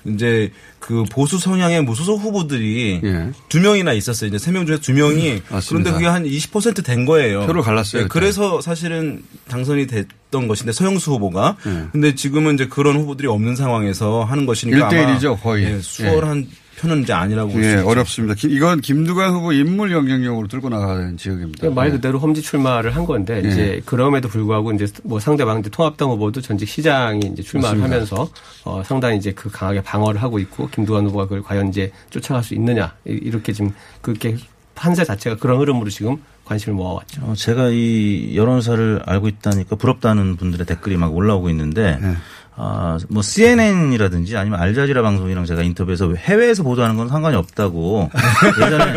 [0.06, 3.32] 이제 그 보수 성향의 무소속 후보들이 예.
[3.50, 4.28] 두 명이나 있었어요.
[4.28, 5.62] 이제 세 명 중에 두 명이 맞습니다.
[5.70, 7.46] 그런데 그게 한 20%된 거예요.
[7.46, 8.08] 표를 갈랐어요, 네.
[8.10, 11.86] 그래서 사실은 당선이 됐던 것인데 서영수 후보가 예.
[11.92, 15.66] 근데 지금은 이제 그런 후보들이 없는 상황에서 하는 것이니까 아마 1대1이죠, 거의.
[15.66, 16.48] 예, 수월한
[16.84, 17.76] 표는 이제 아니라고 예.
[17.78, 18.36] 어렵습니다.
[18.36, 21.70] 기- 이건 김두관 후보 인물 영향력으로 들고 나가야 되는 지역입니다.
[21.70, 21.92] 말 예.
[21.92, 23.50] 그대로 험지 출마를 한 건데 예.
[23.50, 27.96] 이제 그럼에도 불구하고 이제 뭐 상대방 이제 통합당 후보도 전직 시장이 이제 출마를 맞습니다.
[27.96, 28.30] 하면서
[28.66, 32.54] 어 상당히 이제 그 강하게 방어를 하고 있고 김두관 후보가 그걸 과연 이제 쫓아갈 수
[32.54, 34.36] 있느냐 이- 이렇게 지금 그렇게
[34.76, 37.22] 판세 자체가 그런 흐름으로 지금 관심을 모아왔죠.
[37.24, 42.14] 어, 제가 이 여론사를 알고 있다니까 부럽다는 분들의 댓글이 막 올라오고 있는데 네.
[42.56, 48.12] 아, 뭐 CNN이라든지 아니면 알자지라 방송이랑 제가 인터뷰에서 해외에서 보도하는 건 상관이 없다고
[48.62, 48.94] 예전에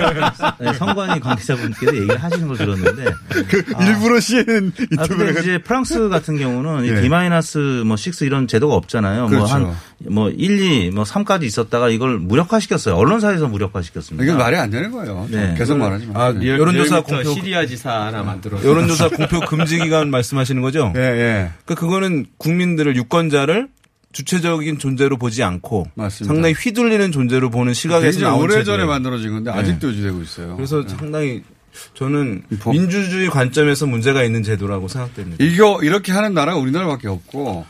[0.60, 3.04] 네, 성관이 관계자분께서 얘기를 하시는 걸 들었는데
[3.80, 7.00] 일부러 CNN 아, 근데 이제 프랑스 같은 경우는 이 예.
[7.00, 9.26] D 마이너스 뭐6 이런 제도가 없잖아요.
[9.28, 9.58] 그렇죠.
[9.58, 12.94] 뭐한 뭐 1, 2, 뭐 3까지 있었다가 이걸 무력화시켰어요.
[12.96, 14.24] 언론사에서 무력화시켰습니다.
[14.24, 15.26] 이건 말이 안 되는 거예요.
[15.30, 15.54] 네.
[15.56, 16.16] 계속 말하지만.
[16.16, 16.48] 아, 네.
[16.48, 18.62] 여론조사 공표 시리아 지사 하나 만들어.
[18.62, 20.92] 여론조사 공표 금지 기간 말씀하시는 거죠?
[20.96, 21.50] 예, 예.
[21.64, 23.68] 그 그거는 국민들을 유권자를
[24.12, 26.32] 주체적인 존재로 보지 않고 맞습니다.
[26.34, 28.84] 상당히 휘둘리는 존재로 보는 시각에서 굉장히 나온 오래전에.
[28.84, 29.58] 만들어진 건데 네.
[29.58, 30.56] 아직도 유지되고 있어요.
[30.56, 30.88] 그래서 네.
[30.96, 31.42] 상당히
[31.94, 35.42] 저는 법- 민주주의 관점에서 문제가 있는 제도라고 생각됩니다.
[35.44, 37.66] 이거 이렇게 하는 나라가 우리나라밖에 없고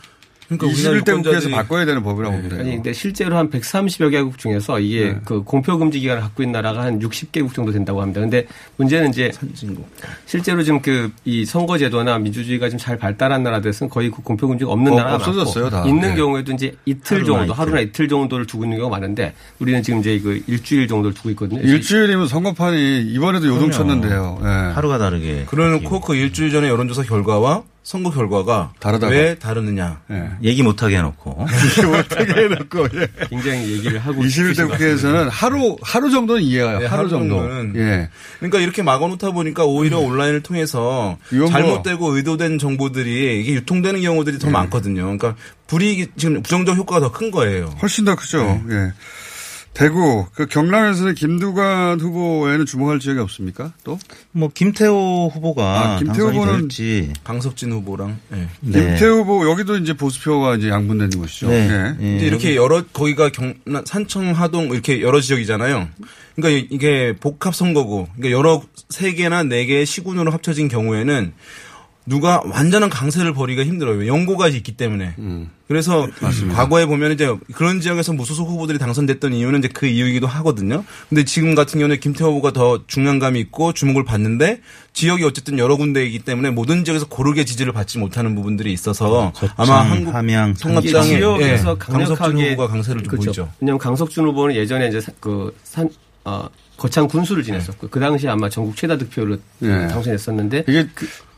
[0.47, 2.61] 그러니까 우리나라 21대 국회에서 바꿔야 되는 법이라고 그래요.
[2.61, 5.19] 아니 근데 실제로 한 130여 개국 중에서 이게 네.
[5.25, 8.21] 그 공표 금지 기간을 갖고 있는 나라가 한 60개국 정도 된다고 합니다.
[8.21, 8.45] 근데
[8.77, 9.87] 문제는 이제 선진국.
[10.25, 14.71] 실제로 지금 그 이 선거 제도나 민주주의가 좀 잘 발달한 나라들에서는 거의 그 공표 금지가
[14.71, 15.85] 없는 어, 나라가 없어졌어요, 많고 다.
[15.87, 16.15] 있는 네.
[16.15, 17.59] 경우에도 이제 이틀 하루나 정도 이틀.
[17.59, 21.59] 하루나 이틀 정도를 두고 있는 경우가 많은데 우리는 지금 이제 그 일주일 정도를 두고 있거든요.
[21.61, 24.39] 일주일이면 선거판이 이번에도 요동쳤는데요.
[24.43, 24.47] 예.
[24.73, 25.45] 하루가 다르게.
[25.47, 29.13] 그래놓고 그 일주일 전에 여론조사 결과와 선거 결과가 다르다고.
[29.13, 30.01] 왜 다르느냐?
[30.11, 30.29] 예.
[30.43, 31.45] 얘기 못하게 해놓고.
[31.97, 33.07] 어떻게 해놓고 예.
[33.29, 34.77] 굉장히 얘기를 하고 21대 싶으신 것 같습니다.
[34.77, 36.79] 국회에서는 하루 하루 정도는 이해해요.
[36.79, 37.37] 네, 하루, 하루 정도.
[37.37, 37.73] 정도는.
[37.77, 38.09] 예.
[38.39, 44.49] 그러니까 이렇게 막아놓다 보니까 오히려 온라인을 통해서 뭐- 잘못되고 의도된 정보들이 이게 유통되는 경우들이 더
[44.49, 45.03] 많거든요.
[45.03, 45.35] 그러니까
[45.67, 47.73] 불이익이 지금 부정적 효과가 더 큰 거예요.
[47.81, 48.61] 훨씬 더 크죠.
[48.69, 48.91] 예.
[49.77, 53.73] 대구 그 경남에서는 김두관 후보에는 주목할 지역이 없습니까?
[53.83, 53.99] 또?
[54.31, 58.47] 뭐 김태호 후보가 아, 김태호 후보는 될지 강석진 후보랑 네.
[58.61, 61.49] 김태우 후보 여기도 이제 보수표가 이제 양분되는 곳이죠.
[61.49, 61.69] 네.
[61.69, 61.95] 예.
[62.03, 62.15] 예.
[62.15, 65.87] 이제 이렇게 여러 거기가 경남 산청 하동 이렇게 여러 지역이잖아요.
[66.35, 71.33] 그러니까 이- 이게 복합 선거고 그러니까 여러 세 개나 네 개의 시군으로 합쳐진 경우에는
[72.07, 74.07] 누가 완전한 강세를 벌이기가 힘들어요.
[74.07, 75.13] 연고가 있기 때문에.
[75.67, 76.07] 그래서
[76.53, 80.85] 과거에 보면 이제 그런 지역에서 무소속 후보들이 당선됐던 이유는 이제 그 이유이기도 하거든요.
[81.09, 84.61] 근데 지금 같은 경우는 김태호 후보가 더 중량감이 있고 주목을 받는데
[84.93, 90.15] 지역이 어쨌든 여러 군데이기 때문에 모든 지역에서 고르게 지지를 받지 못하는 부분들이 있어서 아마 한국
[90.15, 93.25] 함양, 통합당의 지역에서 예, 강석준 후보가 강세를 좀 그렇죠.
[93.25, 93.51] 보이죠.
[93.59, 95.89] 왜냐하면 강석준 후보는 예전에 이제 그산
[96.23, 99.87] 어, 거창 군수를 지냈었고 그 당시 아마 전국 최다 득표로 예.
[99.87, 100.87] 당선했었는데 이게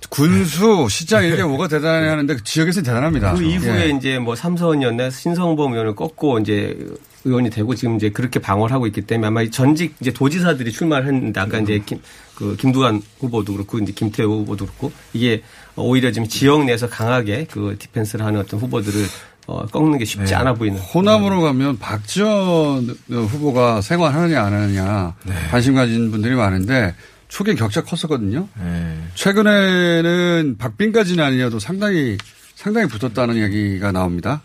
[0.09, 3.33] 군수, 시장 이게 뭐가 대단해 하는데 그 지역에서는 대단합니다.
[3.33, 3.89] 그 이후에 예.
[3.89, 6.77] 이제 뭐 삼선이었나 신성범 의원을 꺾고 이제
[7.25, 11.07] 의원이 되고 지금 이제 그렇게 방어를 하고 있기 때문에 아마 이 전직 이제 도지사들이 출마를
[11.07, 12.01] 했는데 아까 이제 김,
[12.35, 15.43] 그 김두관 후보도 그렇고 이제 김태호 후보도 그렇고 이게
[15.75, 19.05] 오히려 지금 지역 내에서 강하게 그 디펜스를 하는 어떤 후보들을
[19.47, 20.79] 어, 꺾는 게 쉽지 않아 보이는.
[20.79, 25.15] 호남으로 가면 박지원 후보가 생활하느냐 안 하느냐
[25.49, 26.93] 관심 가진 분들이 많은데
[27.29, 28.49] 초기 격차 컸었거든요.
[29.15, 32.17] 최근에는 박빙까지는 아니어도 상당히
[32.55, 34.41] 상당히 붙었다는 얘기가 나옵니다.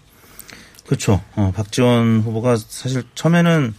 [0.86, 1.20] 그렇죠.
[1.34, 3.74] 어, 박지원 후보가 사실 처음에는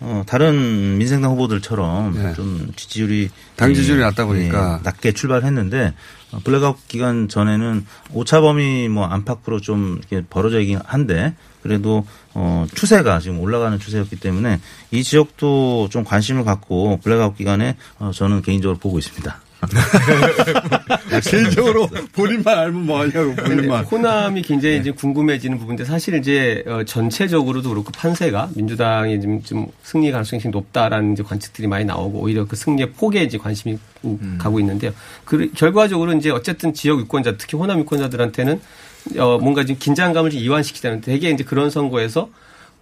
[0.00, 3.56] 어, 다른 민생당 후보들처럼 좀 지지율이 네.
[3.56, 4.78] 당 지지율이 예, 낮다 보니까.
[4.78, 5.94] 예, 낮게 출발했는데
[6.32, 12.66] 어, 블랙아웃 기간 전에는 오차 범위 뭐 안팎으로 좀 이렇게 벌어져 있긴 한데 그래도 어,
[12.74, 18.78] 추세가 지금 올라가는 추세였기 때문에 이 지역도 좀 관심을 갖고 블랙아웃 기간에 어, 저는 개인적으로
[18.78, 19.40] 보고 있습니다.
[21.24, 23.84] 개인적으로 본인만 알면 뭐 하냐고 본인만.
[23.84, 30.10] 호남이 굉장히 이제 궁금해지는 부분인데 사실 이제 어, 전체적으로도 그렇고 판세가 민주당이 지금 좀 승리
[30.10, 33.78] 가능성이 높다라는 이제 관측들이 많이 나오고 오히려 그 승리의 폭에 이제 관심이
[34.38, 34.92] 가고 있는데요.
[35.24, 38.60] 그 결과적으로 이제 어쨌든 지역 유권자 특히 호남 유권자들한테는
[39.18, 42.28] 어 뭔가 지금 긴장감을 좀 이완시키자는 되게 이제 그런 선거에서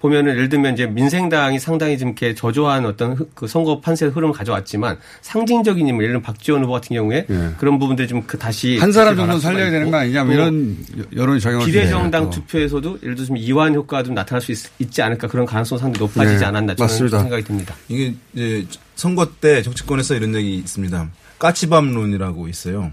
[0.05, 4.35] 보면은 예를 들면 이제 민생당이 상당히 좀 이렇게 저조한 어떤 흐- 그 선거 판세 흐름을
[4.35, 7.25] 가져왔지만 상징적인 인물, 예를 들면 박지원 후보 같은 경우에
[7.59, 10.77] 그런 부분들이 좀 그 다시 한 사람 정도는 살려야 되는 거 아니냐 뭐또 이런
[11.17, 12.29] 여론이 작용할 수 비례정당.
[12.31, 15.81] 투표에서도 예를 들어서 좀 이완 효과가 좀 나타날 수 있, 지 않을까 그런 가능성 이
[15.81, 17.21] 상당히 높아지지 네, 않았나 저는 맞습니다.
[17.21, 17.75] 생각이 듭니다.
[17.88, 21.09] 이게 이제 선거 때 정치권에서 이런 얘기 있습니다.
[21.38, 22.93] 까치밥론이라고 있어요.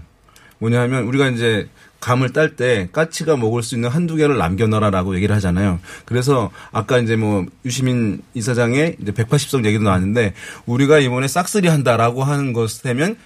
[0.58, 1.68] 뭐냐면 우리가 이제
[2.02, 5.78] 감을 딸 때 까치가 먹을 수 있는 한두 개를 남겨놔라라고 얘기를 하잖아요.
[6.04, 10.34] 그래서 아까 이제 뭐 유시민 이사장의 이제 180석 얘기도 나왔는데
[10.66, 13.16] 우리가 이번에 싹쓸이 한다라고 하는 것에면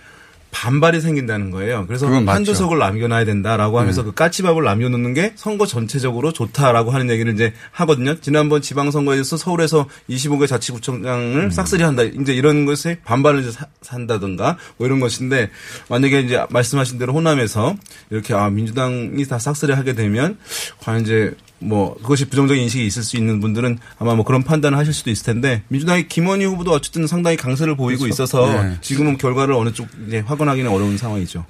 [0.63, 1.87] 반발이 생긴다는 거예요.
[1.87, 2.37] 그래서 그건 맞죠.
[2.37, 4.07] 한두 석을 남겨놔야 된다라고 하면서 네.
[4.07, 8.19] 그 까치밥을 남겨놓는 게 선거 전체적으로 좋다라고 하는 얘기를 이제 하거든요.
[8.21, 11.51] 지난번 지방선거에서 서울에서 25개 자치구청장을 음.
[11.51, 12.05] 싹쓸이 한다.
[12.05, 15.51] 이제 이런 것에 반발을 이제 사- 산다든가 뭐 이런 것인데
[15.91, 17.77] 만약에 이제 말씀하신 대로 호남에서
[18.11, 20.39] 이렇게 아, 민주당이 다 싹쓸이 하게 되면
[20.81, 24.93] 과연 이제 뭐 그것이 부정적인 인식이 있을 수 있는 분들은 아마 뭐 그런 판단을 하실
[24.93, 28.13] 수도 있을 텐데 민주당의 김원희 후보도 어쨌든 상당히 강세를 보이고 그렇죠.
[28.15, 28.77] 있어서 네.
[28.83, 31.45] 지금은 결과를 어느 쪽 이제 확언하기는 어려운 상황이죠.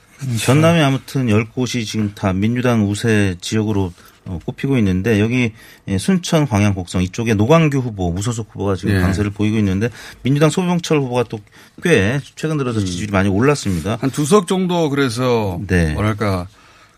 [0.45, 3.93] 전남에 아무튼 10곳이 지금 다 민주당 우세 지역으로
[4.29, 5.53] 어, 꼽히고 있는데 여기
[5.87, 9.01] 예, 순천 광양 곡성 이쪽에 노광규 후보 무소속 후보가 지금 예.
[9.01, 9.89] 강세를 보이고 있는데
[10.23, 11.39] 민주당 소병철 후보가 또
[11.83, 13.99] 꽤 최근 들어서 지지율이 많이 올랐습니다.
[14.01, 15.61] 한 두 석 정도 그래서
[15.95, 16.47] 뭐랄까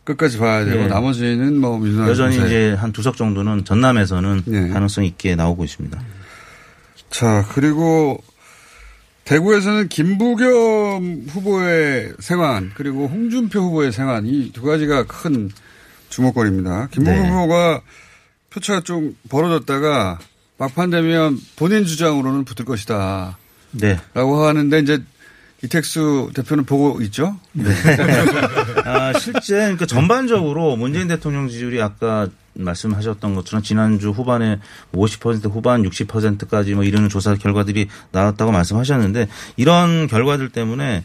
[0.09, 0.87] 끝까지 봐야 되고 네.
[0.89, 2.37] 나머지는 뭐 민주당 여전히.
[2.37, 4.69] 이제 한 두 석 정도는 전남에서는 네.
[4.69, 6.01] 가능성 있게 나오고 있습니다.
[7.11, 8.23] 자, 그리고
[9.25, 15.51] 대구에서는 김부겸 후보의 생환 그리고 홍준표 후보의 생환 이 두 가지가 큰
[16.09, 16.89] 주목거리입니다.
[16.91, 17.29] 김부겸 네.
[17.31, 17.83] 후보가
[18.51, 20.19] 표차가 좀 벌어졌다가
[20.57, 23.37] 막판 되면 본인 주장으로는 붙을 것이다.
[23.73, 24.01] 네.
[24.15, 25.03] 라고 하는데 이제
[25.63, 27.37] 이택수 대표는 보고 있죠?
[27.53, 27.65] 네.
[28.85, 34.59] 아, 실제 그러니까 전반적으로 문재인 대통령 지지율이 아까 말씀하셨던 것처럼 지난주 후반에
[34.93, 41.05] 50% 후반 60%까지 뭐 이르는 조사 결과들이 나왔다고 말씀하셨는데 이런 결과들 때문에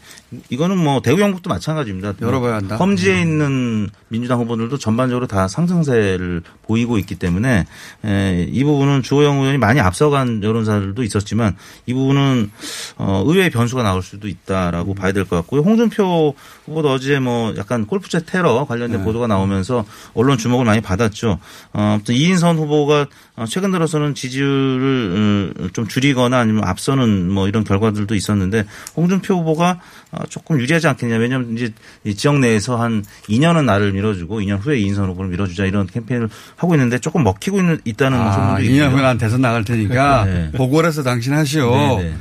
[0.50, 2.14] 이거는 뭐 대구 영국도 마찬가지입니다.
[2.20, 2.76] 열어봐야 한다.
[2.76, 7.66] 험지에 있는 민주당 후보들도 전반적으로 다 상승세를 보이고 있기 때문에
[8.04, 12.50] 에, 이 부분은 주호영 의원이 많이 앞서간 여론사들도 있었지만 이 부분은
[12.98, 15.62] 어, 의외의 변수가 나올 수도 있다라고 봐야 될 것 같고요.
[15.62, 16.34] 홍준표
[16.66, 19.04] 후보도 어제 뭐 약간 골프채 테러 관련된 네.
[19.04, 21.38] 보도가 나오면서 언론 주목을 많이 받았죠.
[21.72, 27.64] 어, 아무튼 이인선 후보가 어, 최근 들어서는 지지율을 어, 좀 줄이거나 아니면 앞서는 뭐 이런
[27.64, 28.64] 결과들도 있었는데
[28.96, 29.80] 홍준표 후보가
[30.12, 31.16] 어, 조금 유리하지 않겠냐.
[31.16, 31.72] 왜냐하면 이제
[32.04, 36.74] 이 지역 내에서 한 2년은 나를 밀어주고 2년 후에 이인선 후보를 밀어주자 이런 캠페인을 하고
[36.74, 38.90] 있는데 조금 먹히고 있는, 있다는 아, 소문도 2년 있고요.
[38.90, 40.50] 후에 난 대선 나갈 테니까 네.
[40.84, 41.70] 해서 당신 하시오.
[41.70, 42.14] 네, 네.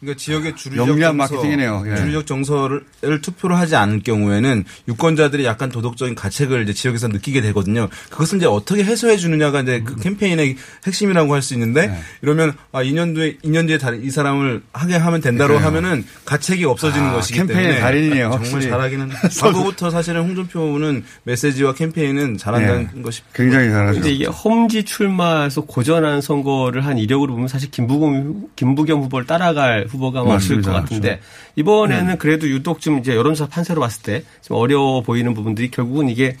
[0.00, 1.84] 그러니까 지역의 주류적 정서, 마케팅이네요.
[1.86, 1.96] 예.
[1.96, 7.88] 주류적 정서를 투표를 하지 않을 경우에는 유권자들이 약간 도덕적인 가책을 이제 지역에서 느끼게 되거든요.
[8.08, 10.56] 그것을 이제 어떻게 해소해 주느냐가 이제 그 캠페인의
[10.86, 11.98] 핵심이라고 할 수 있는데 네.
[12.22, 15.66] 이러면 아 2년 뒤에 2년 뒤에 다- 이 사람을 하게 하면 된다로 그래요.
[15.66, 18.70] 하면은 가책이 없어지는 아, 것이기 캠페인의 때문에 달인이네요, 정말 확실히.
[18.70, 19.08] 잘하기는
[19.40, 23.02] 과거부터 사실은 홍준표는 메시지와 캠페인은 잘한다는 네.
[23.02, 24.00] 것이 굉장히 잘하죠.
[24.00, 30.24] 근데 이게 험지 출마해서 고전한 선거를 한 이력으로 보면 사실 김부겸, 김부겸 후보를 따라갈 후보가
[30.24, 30.72] 맞습니다.
[30.72, 31.22] 것 같은데 그렇죠.
[31.56, 36.36] 이번에는 그래도 유독 좀 이제 여론조사 판세로 봤을 때 좀 어려워 보이는 부분들이 결국은 이게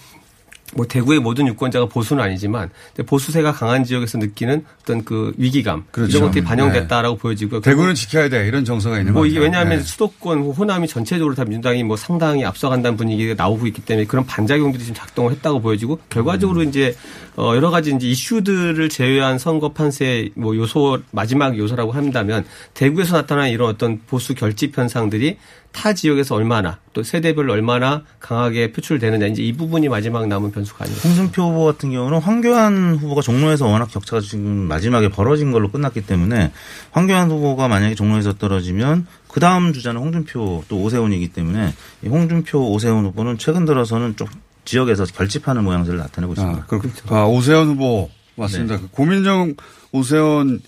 [0.74, 2.70] 뭐 대구의 모든 유권자가 보수는 아니지만
[3.06, 6.18] 보수세가 강한 지역에서 느끼는 어떤 그 위기감 그렇죠.
[6.18, 7.60] 이런 것들이 반영됐다라고 보여지고요.
[7.60, 9.32] 대구는 지켜야 돼 이런 정서가 있는 뭐 거죠.
[9.32, 9.84] 이게 왜냐하면 네.
[9.84, 14.94] 수도권 호남이 전체적으로 다 민주당이 뭐 상당히 앞서간다는 분위기가 나오고 있기 때문에 그런 반작용들이 지금
[14.94, 16.94] 작동을 했다고 보여지고 결과적으로 이제
[17.36, 22.44] 어 여러 가지 이제 이슈들을 제외한 선거 판세 뭐 요소 마지막 요소라고 한다면
[22.74, 25.36] 대구에서 나타난 이런 어떤 보수 결집 현상들이
[25.72, 31.00] 타 지역에서 얼마나 또 세대별로 얼마나 강하게 표출되느냐 이제 이 부분이 마지막 남은 변수가 아니에요.
[31.04, 36.52] 홍준표 후보 같은 경우는 황교안 후보가 종로에서 워낙 격차가 지금 마지막에 벌어진 걸로 끝났기 때문에
[36.90, 41.72] 황교안 후보가 만약에 종로에서 떨어지면 그 다음 주자는 홍준표 또 오세훈이기 때문에
[42.04, 44.26] 이 홍준표 오세훈 후보는 최근 들어서는 좀
[44.64, 46.62] 지역에서 결집하는 모양새를 나타내고 있습니다.
[46.62, 48.76] 아, 그렇 아, 오세훈 후보 맞습니다.
[48.76, 48.82] 네.
[48.82, 49.54] 그 고민정
[49.92, 50.60] 오세훈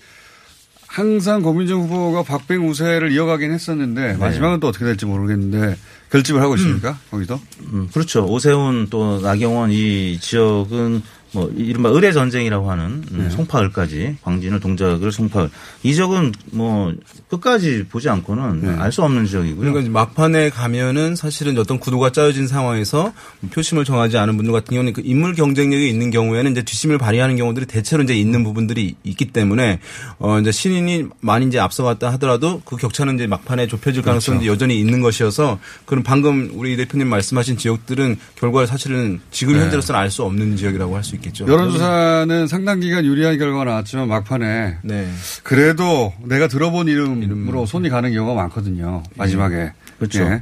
[0.93, 5.75] 항상 고민정 후보가 박빙 우세를 이어가긴 했었는데 마지막은 또 어떻게 될지 모르겠는데
[6.11, 6.99] 결집을 하고 있습니까?
[7.09, 7.41] 거기도?
[7.61, 8.27] 음, 그렇죠.
[8.27, 11.01] 오세훈 또 나경원 이 지역은
[11.33, 13.29] 뭐 이른바 의뢰 전쟁이라고 하는 음, 네.
[13.29, 15.49] 송파을까지 광진을 동작을 송파을
[15.83, 16.93] 이 지역은 뭐
[17.27, 18.69] 끝까지 보지 않고는 네.
[18.77, 19.59] 알수 없는 지역이고요.
[19.59, 23.13] 그러니까 이제 막판에 가면은 사실은 어떤 구도가 짜여진 상황에서
[23.51, 27.65] 표심을 정하지 않은 분들 같은 경우는 그 인물 경쟁력이 있는 경우에는 이제 뒷심을 발휘하는 경우들이
[27.65, 29.79] 대체로 이제 있는 부분들이 있기 때문에
[30.19, 34.51] 어 이제 신인이 많이 이제 앞서갔다 하더라도 그 격차는 이제 막판에 좁혀질 가능성이 그렇죠.
[34.51, 39.61] 여전히 있는 것이어서 그럼 방금 우리 대표님 말씀하신 지역들은 결과를 사실은 지금 네.
[39.61, 41.22] 현재로서는 알 수 없는 지역이라고 할 수 있겠죠.
[41.47, 45.09] 여론조사는 상당 기간 유리한 결과가 나왔지만 막판에 네.
[45.43, 49.03] 그래도 내가 들어본 이름으로 손이 가는 경우가 많거든요.
[49.15, 49.71] 마지막에.
[49.97, 50.23] 그렇죠.
[50.23, 50.41] 예.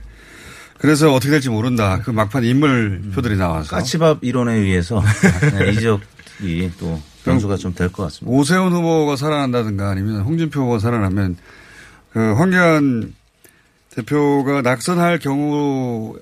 [0.78, 2.02] 그래서 어떻게 될지 모른다.
[2.04, 3.76] 그 막판 인물표들이 나와서.
[3.76, 5.02] 까치밥 이론에 의해서
[5.60, 8.36] 네, 이 지역이 또 변수가 좀 될 것 같습니다.
[8.36, 11.38] 오세훈 후보가 살아난다든가 아니면 홍준표 후보가 살아나면
[12.14, 13.14] 그 황교안
[13.96, 16.22] 대표가 낙선할 경우를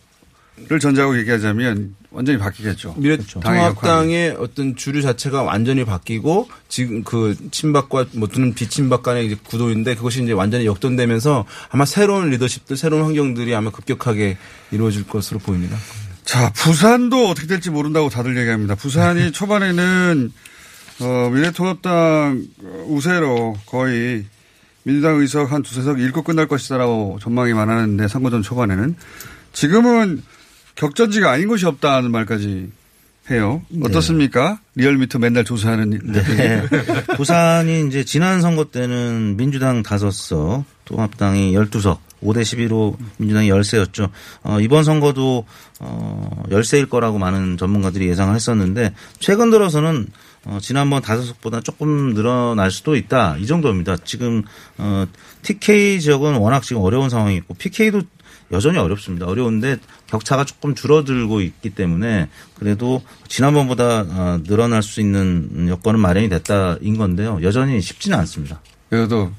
[0.82, 2.96] 전제하고 얘기하자면 완전히 바뀌겠죠.
[2.96, 9.38] 당의 미래통합당의 어떤 주류 자체가 완전히 바뀌고 지금 그 친박과 뭐 두는 비친박 간의 이제
[9.44, 14.38] 구도인데 그것이 이제 완전히 역전되면서 아마 새로운 리더십들, 새로운 환경들이 아마 급격하게
[14.72, 15.78] 이루어질 것으로 보입니다.
[16.24, 18.76] 자, 부산도 어떻게 될지 모른다고 다들 얘기합니다.
[18.76, 20.32] 부산이 초반에는
[21.02, 22.44] 어, 미래통합당
[22.88, 24.26] 우세로 거의
[24.84, 28.96] 민주당 의석 한 두세 석 잃고 끝날 것이다라고 전망이 많았는데 선거전 초반에는
[29.54, 30.24] 지금은
[30.80, 32.72] 격전지가 아닌 곳이 없다는 말까지
[33.30, 33.62] 해요.
[33.84, 34.60] 어떻습니까?
[34.76, 36.64] 리얼미터 맨날 조사하는 네.
[37.18, 44.10] 부산이 이제 지난 선거 때는 민주당 5석, 통합당이 12석, 5대 11로 민주당이 열세였죠.
[44.44, 45.46] 어, 이번 선거도
[45.82, 50.08] 어, 열세일 거라고 많은 전문가들이 예상을 했었는데 최근 들어서는
[50.46, 53.36] 어, 지난번 다섯 석보다 조금 늘어날 수도 있다.
[53.38, 53.98] 이 정도입니다.
[54.06, 54.44] 지금
[54.78, 55.06] 어,
[55.42, 58.02] TK 지역은 워낙 지금 어려운 상황이 있고 PK도
[58.52, 59.26] 여전히 어렵습니다.
[59.28, 59.78] 어려운데
[60.08, 67.40] 격차가 조금 줄어들고 있기 때문에 그래도 지난번보다 어, 늘어날 수 있는 여건은 마련이 됐다인 건데요.
[67.44, 68.60] 여전히 쉽지는 않습니다.
[68.90, 69.32] 그래도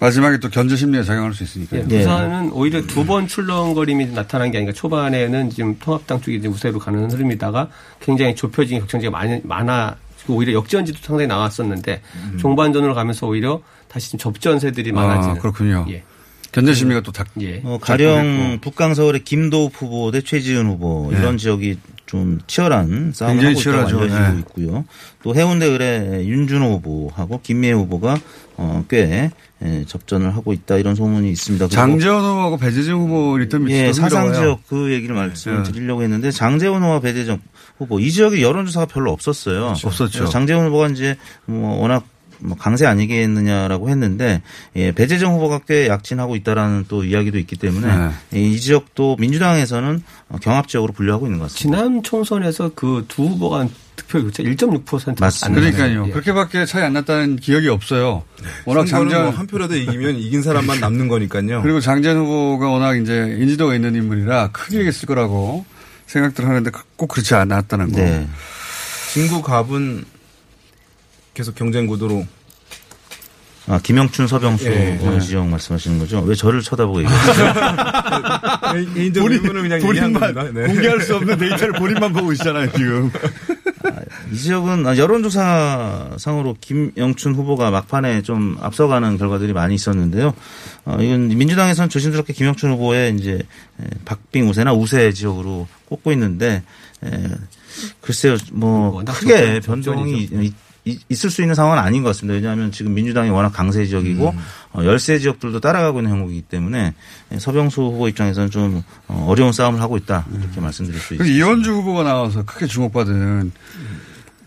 [0.00, 1.76] 마지막에 또 견제 심리가 작용할 수 있으니까.
[1.76, 6.78] 예, 부산은 오히려 두 번 출렁거림이 나타난 게 아니라 초반에는 지금 통합당 쪽이 이제 우세로
[6.78, 7.68] 가는 흐름이다가
[8.00, 9.96] 굉장히 좁혀진 격전지가 많이, 많아,
[10.28, 12.00] 오히려 역전지도 상당히 나왔었는데
[12.38, 15.36] 종반전으로 가면서 오히려 다시 좀 접전세들이 많아지는.
[15.36, 15.86] 아, 그렇군요.
[15.90, 16.04] 예.
[16.52, 17.24] 견제 심리가 또 다.
[17.40, 17.60] 예.
[17.64, 21.18] 어, 가령 북강 서울의 김도읍 후보 대 최지은 후보 네.
[21.18, 23.98] 이런 지역이 좀 치열한 싸움을 굉장히 하고 있다고 치열하죠.
[23.98, 24.38] 알려지고 네.
[24.40, 24.84] 있고요.
[25.22, 28.18] 또 해운대을에 윤준호 후보하고 김미애 후보가
[28.56, 29.30] 어, 꽤
[29.62, 31.68] 예, 접전을 하고 있다 이런 소문이 있습니다.
[31.68, 34.32] 장제원 후보하고 배재정 후보 리턴 매치 예, 더 사상.
[34.32, 35.70] 지역 그 얘기를 말씀을 네.
[35.72, 37.40] 드리려고 했는데 장제원 후보와 배재정
[37.76, 39.60] 후보 이 지역에 여론조사가 별로 없었어요.
[39.66, 39.88] 그렇죠.
[39.88, 40.26] 없었죠.
[40.28, 42.17] 장제원 후보가 이제 뭐 워낙 뭐
[42.58, 44.42] 강세 아니겠느냐라고 했는데
[44.76, 48.10] 예, 배재정 후보가 꽤 약진하고 있다라는 또 이야기도 있기 때문에 네.
[48.34, 51.78] 예, 이 지역도 민주당에서는 어, 경합 지역으로 분류하고 있는 것 같습니다.
[51.78, 53.66] 지난 총선에서 그 두 후보가
[53.96, 55.60] 특- 득표율 1.6% 맞습니다.
[55.60, 56.06] 그러니까요.
[56.06, 56.10] 예.
[56.12, 58.22] 그렇게밖에 차이 안 났다는 기억이 없어요.
[58.64, 61.60] 워낙 선거는 장전 뭐 한 표라도 이기면 이긴 사람만 남는 거니까요.
[61.62, 65.64] 그리고 장전 후보가 워낙 이제 인지도가 있는 인물이라 크게 이겼을 거라고
[66.06, 67.98] 생각들 하는데 꼭 그렇지 않았다는 거.
[67.98, 68.26] 네.
[69.12, 70.04] 진구 갑은
[71.38, 72.26] 계속 경쟁 구도로
[73.68, 75.20] 아, 김영춘 서병수 예, 어, 예.
[75.20, 76.20] 지역 말씀하시는 거죠?
[76.22, 77.54] 왜 저를 쳐다보고 얘기하세요?
[78.92, 80.42] 개인적 의문을 그냥 겁니다.
[80.52, 80.66] 네.
[80.66, 83.12] 공개할 수 없는 데이터를 본인만 보고 있잖아요 지금.
[84.32, 90.34] 이 지역은 아, 여론조사상으로 김영춘 후보가 막판에 좀 앞서가는 결과들이 많이 있었는데요.
[90.86, 93.34] 어, 이건 민주당에서는 조심스럽게 김영춘 후보의 이제
[93.80, 96.64] 에, 박빙 우세나 우세 지역으로 꼽고 있는데
[97.04, 97.10] 에,
[98.00, 100.67] 글쎄요, 뭐 크게 변동이 접전이죠.
[101.08, 102.34] 있을 수 있는 상황은 아닌 것 같습니다.
[102.34, 104.34] 왜냐하면 지금 민주당이 워낙 강세 지역이고
[104.72, 106.94] 어, 열세 지역들도 따라가고 있는 형국이기 때문에
[107.32, 111.34] 에, 서병수 후보 입장에서는 좀 어, 어려운 싸움을 하고 있다 이렇게 말씀드릴 수 있습니다.
[111.36, 113.52] 이현주 후보가 나와서 크게 주목받은.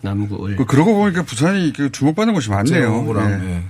[0.02, 2.88] 남구을 그- 그러고 보니까 부산이 그 주목받는 곳이 많네요.
[2.88, 3.48] 후보랑 예.
[3.54, 3.62] 예.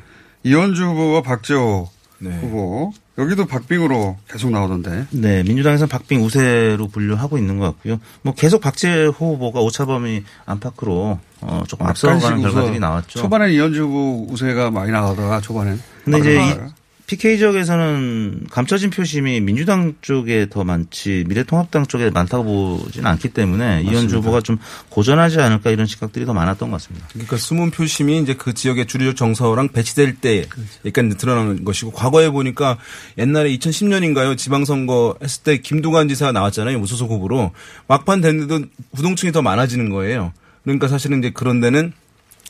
[0.44, 1.88] 이현주 후보와 박재호
[2.20, 2.38] 네.
[2.40, 5.06] 후보 여기도 박빙으로 계속 나오던데.
[5.10, 8.00] 네, 민주당에서는 박빙 우세로 분류하고 있는 것 같고요.
[8.22, 13.20] 뭐 계속 박재호 후보가 오차범위 안팎으로 어, 조금 앞서가는 결과들이 나왔죠.
[13.20, 15.80] 초반에 이현주 우세가 많이 나오다가 초반엔.
[16.04, 16.72] 근데 이제 이
[17.12, 24.16] PK 지역에서는 감춰진 표심이 민주당 쪽에 더 많지 미래통합당 쪽에 많다고 보지는 않기 때문에 이현주
[24.18, 24.56] 후보가 좀
[24.88, 27.06] 고전하지 않을까 이런 시각들이 더 많았던 것 같습니다.
[27.12, 30.46] 그러니까 숨은 표심이 이제 그 지역의 주류적 정서랑 배치될 때
[30.86, 32.78] 약간 이제 드러나는 것이고 과거에 보니까
[33.18, 37.50] 옛날에 2010년인가요 지방선거 했을 때 김두관 지사가 나왔잖아요 무소속 후보로
[37.88, 38.64] 막판 됐는데도
[38.96, 40.32] 부동층이 더 많아지는 거예요.
[40.64, 41.92] 그러니까 사실은 이제 그런 데는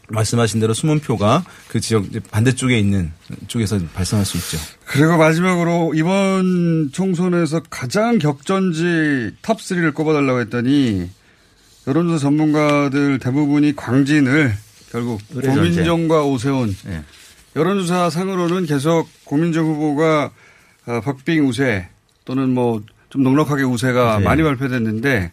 [0.08, 3.12] 말씀하신 대로 숨은 표가 그 지역 반대쪽에 있는
[3.46, 4.58] 쪽에서 발생할 수 있죠.
[4.86, 11.08] 그리고 마지막으로 이번 총선에서 가장 격전지 top 3를 꼽아달라고 했더니
[11.86, 14.54] 여론조사 전문가들 대부분이 광진을
[14.90, 15.20] 결국.
[15.32, 17.02] 고민정과 오세훈 네.
[17.56, 20.30] 여론조사 상으로는 계속 고민정 후보가
[20.86, 21.88] 어, 박빙 우세
[22.24, 22.82] 또는 뭐
[23.12, 24.24] 좀 넉넉하게 우세가 네.
[24.24, 25.32] 많이 발표됐는데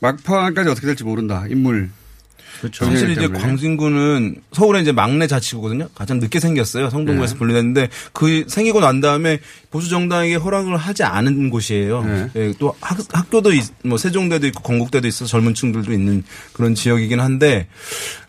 [0.00, 1.88] 막판까지 어떻게 될지 모른다 인물
[2.60, 2.84] 그렇죠.
[2.84, 3.28] 사실 이제.
[3.28, 5.88] 광진구는 서울의 이제 막내 자치구거든요.
[5.94, 6.90] 가장 늦게 생겼어요.
[6.90, 7.38] 성동구에서 네.
[7.38, 9.40] 분리됐는데 그 생기고 난 다음에
[9.70, 12.04] 보수 정당에게 허락을 하지 않은 곳이에요.
[12.04, 12.30] 네.
[12.36, 17.20] 예, 또 학, 학교도 있- 뭐 세종대도 있고 건국대도 있어 서 젊은층들도 있는 그런 지역이긴
[17.20, 17.66] 한데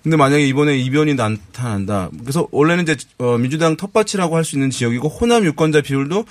[0.03, 2.09] 근데 만약에 이번에 이변이 나타난다.
[2.21, 6.26] 그래서 원래는 이제 어, 민주당 텃밭이라고 할 수 있는 지역이고 호남 유권자 비율도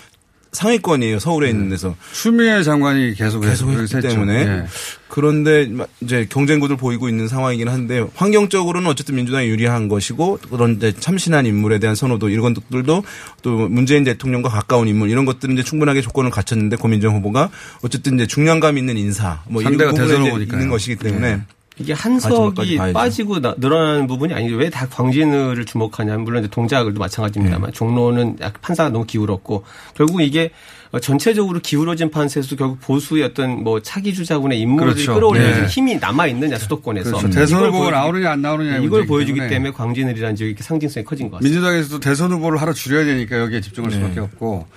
[0.55, 1.18] 상위권이에요.
[1.18, 1.94] 서울에 있는 데서.
[2.12, 4.00] 추미애 장관이 계속 계속 했기.
[4.00, 4.64] 때문에 예.
[5.09, 5.68] 그런데
[6.00, 11.78] 이제 경쟁구를 보이고 있는 상황이긴 한데 환경적으로는 어쨌든 민주당이 유리한 것이고 그런 이제 참신한 인물에
[11.78, 13.05] 대한 선호도 이런 것들도
[13.42, 17.50] 또 문재인 대통령과 가까운 인물 이런 것들은 이제 충분하게 조건을 갖췄는데 고민정 후보가
[17.82, 20.42] 어쨌든 이제 중량감 있는 인사 뭐 이런 부분에.
[20.42, 21.42] 있는 것이기 때문에
[21.77, 22.77] 이게 한석이.
[22.93, 24.55] 빠지고 나- 늘어나는 부분이 아니죠.
[24.57, 26.18] 왜 다 광진을 주목하냐.
[26.18, 27.77] 물론 이제 동작을도 마찬가지입니다만 네.
[27.77, 29.64] 종로는 약 판사가 너무 기울었고
[29.97, 30.51] 결국 이게
[30.93, 35.14] 어, 전체적으로 기울어진 판세에서 결국 보수의 어떤 뭐 차기 주자군의 인물을 그렇죠.
[35.14, 35.66] 끌어올리는 네.
[35.66, 37.31] 힘이 남아 있느냐 수도권에서 그렇죠.
[37.31, 41.39] 대선 이걸 후보가 보여주기- 나오느냐 안 나오느냐 이걸 보여주기 때문에 광진을이라는 지역이 상징성이 커진 것
[41.39, 41.53] 같습니다.
[41.61, 43.97] 민주당에서도 대선 후보를 하나 줄여야 되니까 여기에 집중할 네.
[43.97, 44.68] 수밖에 없고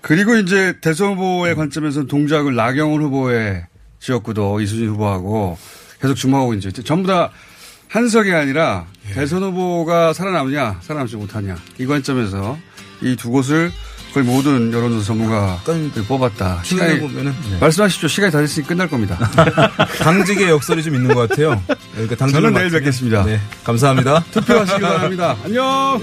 [0.00, 3.64] 그리고 이제 대선 후보의 관점에서는 동작을 나경원 후보의
[4.00, 5.56] 지역구도 이수진 후보하고
[6.00, 7.30] 계속 주목하고 이제 전부 다
[7.88, 9.14] 한석이 아니라 예.
[9.14, 12.58] 대선 후보가 살아남느냐 살아남지 못하냐 이 관점에서
[13.02, 13.72] 이 두 곳을
[14.12, 16.62] 거의 모든 여론조사 전문가들이 뽑았다.
[16.64, 17.58] 시간이 보면은 네.
[17.60, 18.08] 말씀하십시오.
[18.08, 19.18] 시간이 다 됐으니 끝날 겁니다.
[20.00, 21.62] 당직의 역설이 좀 있는 것 같아요.
[21.92, 23.24] 그러니까 저는 내일 뵙겠습니다.
[23.24, 24.24] 네, 감사합니다.
[24.32, 25.36] 투표하시기 바랍니다.
[25.44, 26.00] 안녕.